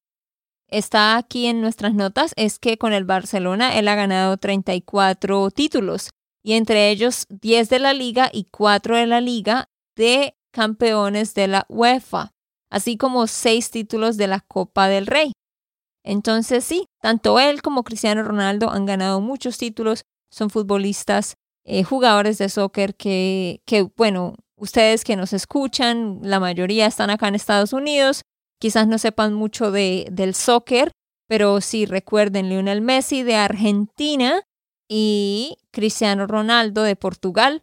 está 0.69 1.17
aquí 1.17 1.47
en 1.47 1.61
nuestras 1.61 1.95
notas 1.95 2.33
es 2.37 2.59
que 2.59 2.79
con 2.79 2.93
el 2.93 3.05
Barcelona 3.05 3.77
él 3.79 3.89
ha 3.89 3.97
ganado 3.97 4.37
34 4.37 5.51
títulos 5.51 6.11
y 6.43 6.55
entre 6.55 6.91
ellos 6.91 7.27
10 7.29 7.69
de 7.69 7.79
la 7.79 7.93
liga 7.93 8.31
y 8.33 8.45
4 8.45 8.97
de 8.97 9.07
la 9.07 9.21
liga 9.21 9.69
de 9.97 10.35
campeones 10.53 11.35
de 11.35 11.49
la 11.49 11.67
UEFA, 11.69 12.31
así 12.71 12.97
como 12.97 13.27
6 13.27 13.71
títulos 13.71 14.17
de 14.17 14.27
la 14.27 14.41
Copa 14.41 14.89
del 14.89 15.07
Rey. 15.07 15.33
Entonces 16.03 16.65
sí, 16.65 16.87
tanto 17.03 17.39
él 17.39 17.61
como 17.61 17.85
Cristiano 17.85 18.23
Ronaldo 18.23 18.71
han 18.71 18.87
ganado 18.87 19.21
muchos 19.21 19.59
títulos, 19.59 20.05
son 20.31 20.49
futbolistas, 20.49 21.35
eh, 21.65 21.85
jugadores 21.85 22.39
de 22.39 22.49
soccer 22.49 22.95
que, 22.95 23.61
que, 23.67 23.89
bueno, 23.97 24.37
ustedes 24.57 25.05
que 25.05 25.17
nos 25.17 25.33
escuchan, 25.33 26.21
la 26.23 26.41
mayoría 26.41 26.87
están 26.87 27.11
acá 27.11 27.29
en 27.29 27.35
Estados 27.35 27.73
Unidos, 27.73 28.23
quizás 28.61 28.87
no 28.87 28.99
sepan 28.99 29.35
mucho 29.35 29.71
de, 29.71 30.07
del 30.11 30.35
soccer, 30.35 30.93
pero 31.29 31.61
sí 31.61 31.87
recuerden 31.87 32.49
Lionel 32.49 32.81
Messi 32.81 33.23
de 33.23 33.37
Argentina 33.37 34.43
y 34.89 35.59
Cristiano 35.71 36.27
Ronaldo 36.27 36.83
de 36.83 36.97
Portugal, 36.97 37.63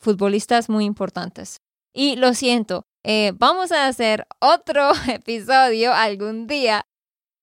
futbolistas 0.00 0.68
muy 0.68 0.84
importantes. 0.84 1.58
Y 1.92 2.16
lo 2.16 2.34
siento, 2.34 2.84
eh, 3.04 3.32
vamos 3.36 3.70
a 3.70 3.86
hacer 3.86 4.26
otro 4.40 4.90
episodio 5.08 5.92
algún 5.92 6.46
día 6.46 6.86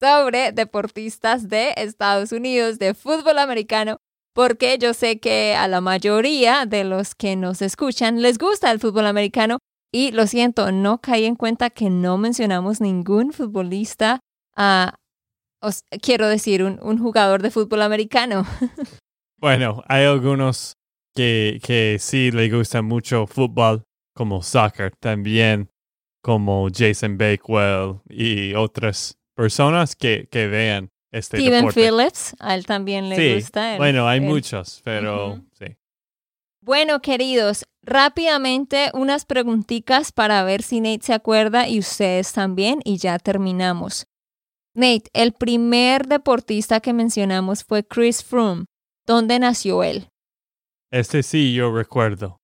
sobre 0.01 0.51
deportistas 0.51 1.47
de 1.47 1.73
Estados 1.77 2.31
Unidos 2.31 2.79
de 2.79 2.95
fútbol 2.95 3.37
americano, 3.37 3.97
porque 4.33 4.77
yo 4.79 4.93
sé 4.93 5.19
que 5.19 5.55
a 5.55 5.67
la 5.67 5.81
mayoría 5.81 6.65
de 6.65 6.83
los 6.83 7.15
que 7.15 7.35
nos 7.35 7.61
escuchan 7.61 8.21
les 8.21 8.37
gusta 8.37 8.71
el 8.71 8.79
fútbol 8.79 9.07
americano 9.07 9.57
y 9.93 10.11
lo 10.11 10.25
siento, 10.27 10.71
no 10.71 10.99
caí 11.01 11.25
en 11.25 11.35
cuenta 11.35 11.69
que 11.69 11.89
no 11.89 12.17
mencionamos 12.17 12.79
ningún 12.79 13.33
futbolista, 13.33 14.19
uh, 14.57 14.91
os, 15.61 15.83
quiero 16.01 16.27
decir, 16.29 16.63
un, 16.63 16.79
un 16.81 16.97
jugador 16.97 17.41
de 17.41 17.51
fútbol 17.51 17.81
americano. 17.81 18.45
Bueno, 19.41 19.81
hay 19.87 20.05
algunos 20.05 20.75
que, 21.15 21.59
que 21.63 21.97
sí 21.99 22.29
le 22.29 22.47
gusta 22.47 22.83
mucho 22.83 23.25
fútbol, 23.25 23.81
como 24.13 24.43
soccer 24.43 24.93
también, 24.99 25.67
como 26.21 26.67
Jason 26.71 27.17
Bakewell 27.17 28.01
y 28.07 28.53
otras 28.53 29.15
personas 29.35 29.95
que, 29.95 30.27
que 30.29 30.45
vean 30.45 30.90
este 31.11 31.37
Steven 31.37 31.65
deporte. 31.65 31.81
Phillips, 31.89 32.35
a 32.39 32.55
él 32.55 32.65
también 32.65 33.09
le 33.09 33.15
sí, 33.17 33.35
gusta. 33.35 33.73
el- 33.73 33.77
bueno, 33.79 34.07
hay 34.07 34.19
el- 34.19 34.25
muchos, 34.25 34.81
pero 34.83 35.41
sí. 35.57 35.65
Bueno, 36.63 37.01
queridos, 37.01 37.65
rápidamente 37.83 38.91
unas 38.93 39.25
preguntitas 39.25 40.11
para 40.11 40.43
ver 40.43 40.61
si 40.61 40.79
Nate 40.79 41.01
se 41.03 41.13
acuerda 41.13 41.67
y 41.67 41.79
ustedes 41.79 42.31
también 42.33 42.79
y 42.83 42.97
ya 42.97 43.17
terminamos. 43.19 44.05
Nate, 44.75 45.09
el 45.13 45.33
primer 45.33 46.07
deportista 46.07 46.79
que 46.79 46.93
mencionamos 46.93 47.63
fue 47.63 47.83
Chris 47.83 48.23
Froome. 48.23 48.65
¿Dónde 49.05 49.39
nació 49.39 49.83
él? 49.83 50.07
Este 50.91 51.23
sí 51.23 51.53
yo 51.53 51.75
recuerdo. 51.75 52.37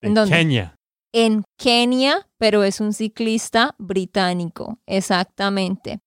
¿En 0.00 0.14
dónde? 0.14 0.36
Kenia. 0.36 0.76
En 1.12 1.42
Kenia, 1.58 2.26
pero 2.38 2.62
es 2.64 2.80
un 2.80 2.92
ciclista 2.92 3.74
británico, 3.78 4.78
exactamente. 4.86 5.98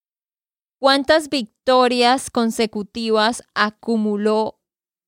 ¿Cuántas 0.80 1.30
victorias 1.30 2.30
consecutivas 2.30 3.42
acumuló 3.56 4.60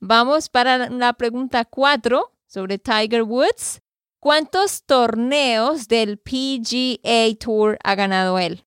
Vamos 0.00 0.48
para 0.48 0.88
la 0.88 1.12
pregunta 1.12 1.66
4 1.66 2.32
sobre 2.46 2.78
Tiger 2.78 3.24
Woods. 3.24 3.82
¿Cuántos 4.20 4.84
torneos 4.84 5.88
del 5.88 6.18
PGA 6.18 7.34
Tour 7.38 7.78
ha 7.82 7.94
ganado 7.94 8.38
él? 8.38 8.66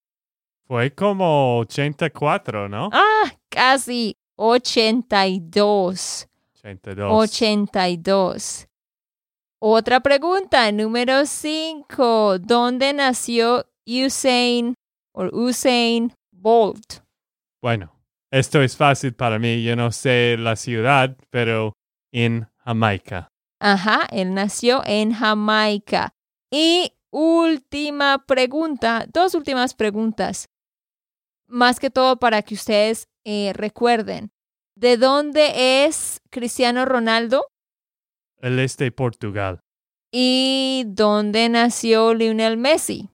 Fue 0.66 0.92
como 0.96 1.60
84, 1.60 2.68
¿no? 2.68 2.90
Ah, 2.92 3.32
casi 3.50 4.18
82. 4.36 6.28
82. 6.56 7.08
82. 7.12 8.68
Otra 9.60 10.00
pregunta, 10.00 10.72
número 10.72 11.28
5. 11.28 12.40
¿Dónde 12.40 12.92
nació 12.94 13.68
Usain 13.86 14.74
o 15.14 15.26
Usain 15.26 16.12
Bolt? 16.32 17.04
Bueno, 17.62 17.94
esto 18.32 18.60
es 18.64 18.76
fácil 18.76 19.14
para 19.14 19.38
mí. 19.38 19.64
Yo 19.64 19.76
no 19.76 19.92
sé 19.92 20.36
la 20.40 20.56
ciudad, 20.56 21.16
pero 21.30 21.74
en 22.12 22.50
Jamaica. 22.66 23.30
Ajá, 23.66 24.06
él 24.12 24.34
nació 24.34 24.82
en 24.86 25.14
Jamaica. 25.14 26.14
Y 26.52 26.92
última 27.12 28.26
pregunta, 28.28 29.06
dos 29.14 29.36
últimas 29.36 29.74
preguntas. 29.74 30.50
Más 31.48 31.80
que 31.80 31.90
todo 31.90 32.20
para 32.20 32.42
que 32.42 32.56
ustedes 32.56 33.08
eh, 33.24 33.54
recuerden. 33.54 34.34
¿De 34.76 34.98
dónde 34.98 35.86
es 35.86 36.20
Cristiano 36.30 36.84
Ronaldo? 36.84 37.46
Él 38.42 38.60
es 38.60 38.76
de 38.76 38.92
Portugal. 38.92 39.62
¿Y 40.12 40.84
dónde 40.88 41.48
nació 41.48 42.14
Lionel 42.14 42.58
Messi? 42.58 43.12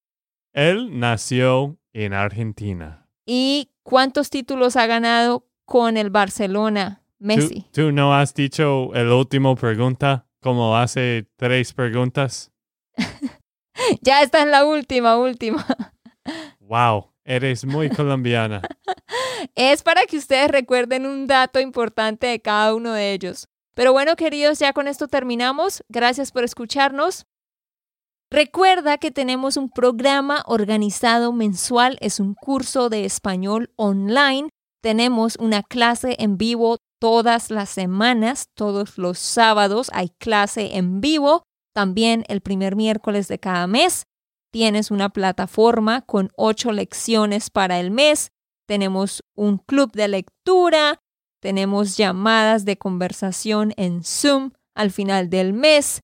Él 0.51 0.97
nació 0.99 1.77
en 1.93 2.13
Argentina. 2.13 3.07
¿Y 3.23 3.69
cuántos 3.83 4.31
títulos 4.31 4.77
ha 4.77 4.87
ganado 4.87 5.45
con 5.65 5.95
el 5.95 6.09
Barcelona 6.09 7.03
¿Tú, 7.19 7.25
Messi? 7.25 7.67
tú 7.71 7.91
no 7.91 8.15
has 8.15 8.33
dicho 8.33 8.91
el 8.95 9.09
último 9.09 9.55
pregunta 9.55 10.25
como 10.41 10.75
hace 10.77 11.27
tres 11.35 11.73
preguntas? 11.73 12.51
Ya 14.01 14.21
esta 14.21 14.41
es 14.41 14.47
la 14.47 14.65
última, 14.65 15.17
última. 15.17 15.65
Wow, 16.59 17.13
eres 17.23 17.65
muy 17.65 17.89
colombiana. 17.89 18.61
Es 19.55 19.83
para 19.83 20.05
que 20.05 20.17
ustedes 20.17 20.51
recuerden 20.51 21.05
un 21.05 21.25
dato 21.25 21.61
importante 21.61 22.27
de 22.27 22.41
cada 22.41 22.75
uno 22.75 22.91
de 22.91 23.13
ellos. 23.13 23.47
Pero 23.73 23.93
bueno, 23.93 24.17
queridos, 24.17 24.59
ya 24.59 24.73
con 24.73 24.89
esto 24.89 25.07
terminamos. 25.07 25.81
Gracias 25.87 26.33
por 26.33 26.43
escucharnos. 26.43 27.25
Recuerda 28.29 28.97
que 28.97 29.11
tenemos 29.11 29.57
un 29.57 29.69
programa 29.69 30.43
organizado 30.45 31.31
mensual, 31.31 31.97
es 32.01 32.19
un 32.19 32.35
curso 32.35 32.89
de 32.89 33.05
español 33.05 33.71
online. 33.75 34.49
Tenemos 34.81 35.35
una 35.37 35.63
clase 35.63 36.15
en 36.19 36.37
vivo 36.37 36.77
todas 36.99 37.49
las 37.49 37.69
semanas, 37.69 38.49
todos 38.53 38.97
los 38.97 39.17
sábados 39.17 39.89
hay 39.93 40.09
clase 40.19 40.77
en 40.77 41.01
vivo. 41.01 41.43
También 41.73 42.25
el 42.27 42.41
primer 42.41 42.75
miércoles 42.75 43.27
de 43.27 43.39
cada 43.39 43.67
mes 43.67 44.05
tienes 44.51 44.91
una 44.91 45.09
plataforma 45.09 46.01
con 46.01 46.31
ocho 46.35 46.71
lecciones 46.71 47.49
para 47.49 47.79
el 47.79 47.91
mes. 47.91 48.31
Tenemos 48.67 49.23
un 49.35 49.57
club 49.57 49.91
de 49.93 50.07
lectura, 50.07 50.99
tenemos 51.41 51.97
llamadas 51.97 52.65
de 52.65 52.77
conversación 52.77 53.73
en 53.77 54.03
Zoom 54.03 54.51
al 54.75 54.91
final 54.91 55.29
del 55.29 55.53
mes. 55.53 56.01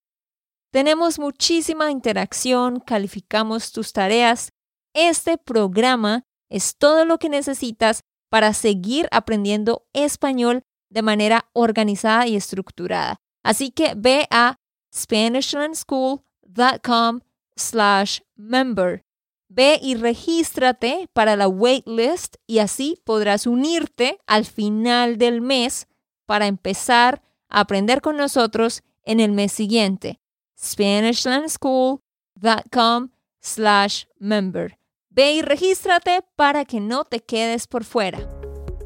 Tenemos 0.71 1.19
muchísima 1.19 1.91
interacción, 1.91 2.79
calificamos 2.79 3.71
tus 3.71 3.93
tareas. 3.93 4.49
Este 4.93 5.37
programa 5.37 6.23
es 6.49 6.77
todo 6.77 7.05
lo 7.05 7.17
que 7.17 7.29
necesitas 7.29 8.01
para 8.29 8.53
seguir 8.53 9.07
aprendiendo 9.11 9.85
español 9.93 10.63
de 10.95 11.03
manera 11.03 11.47
organizada 11.53 12.25
y 12.25 12.35
estructurada. 12.37 13.17
Así 13.43 13.69
que 13.69 13.93
ve 13.95 14.27
a 14.31 14.55
SpanishLandSchool.com 14.95 17.19
slash 17.55 18.21
member. 18.35 19.03
Ve 19.49 19.77
y 19.81 19.95
regístrate 19.95 21.09
para 21.13 21.35
la 21.35 21.49
waitlist 21.49 22.37
y 22.47 22.59
así 22.59 23.01
podrás 23.03 23.45
unirte 23.45 24.19
al 24.25 24.45
final 24.45 25.17
del 25.17 25.41
mes 25.41 25.87
para 26.25 26.47
empezar 26.47 27.21
a 27.49 27.59
aprender 27.59 27.99
con 28.01 28.15
nosotros 28.17 28.81
en 29.03 29.19
el 29.19 29.33
mes 29.33 29.51
siguiente. 29.51 30.21
SpanishLandSchool.com 30.57 33.09
slash 33.41 34.05
member. 34.17 34.79
Ve 35.09 35.33
y 35.33 35.41
regístrate 35.41 36.21
para 36.35 36.63
que 36.63 36.79
no 36.79 37.03
te 37.03 37.19
quedes 37.19 37.67
por 37.67 37.83
fuera. 37.83 38.34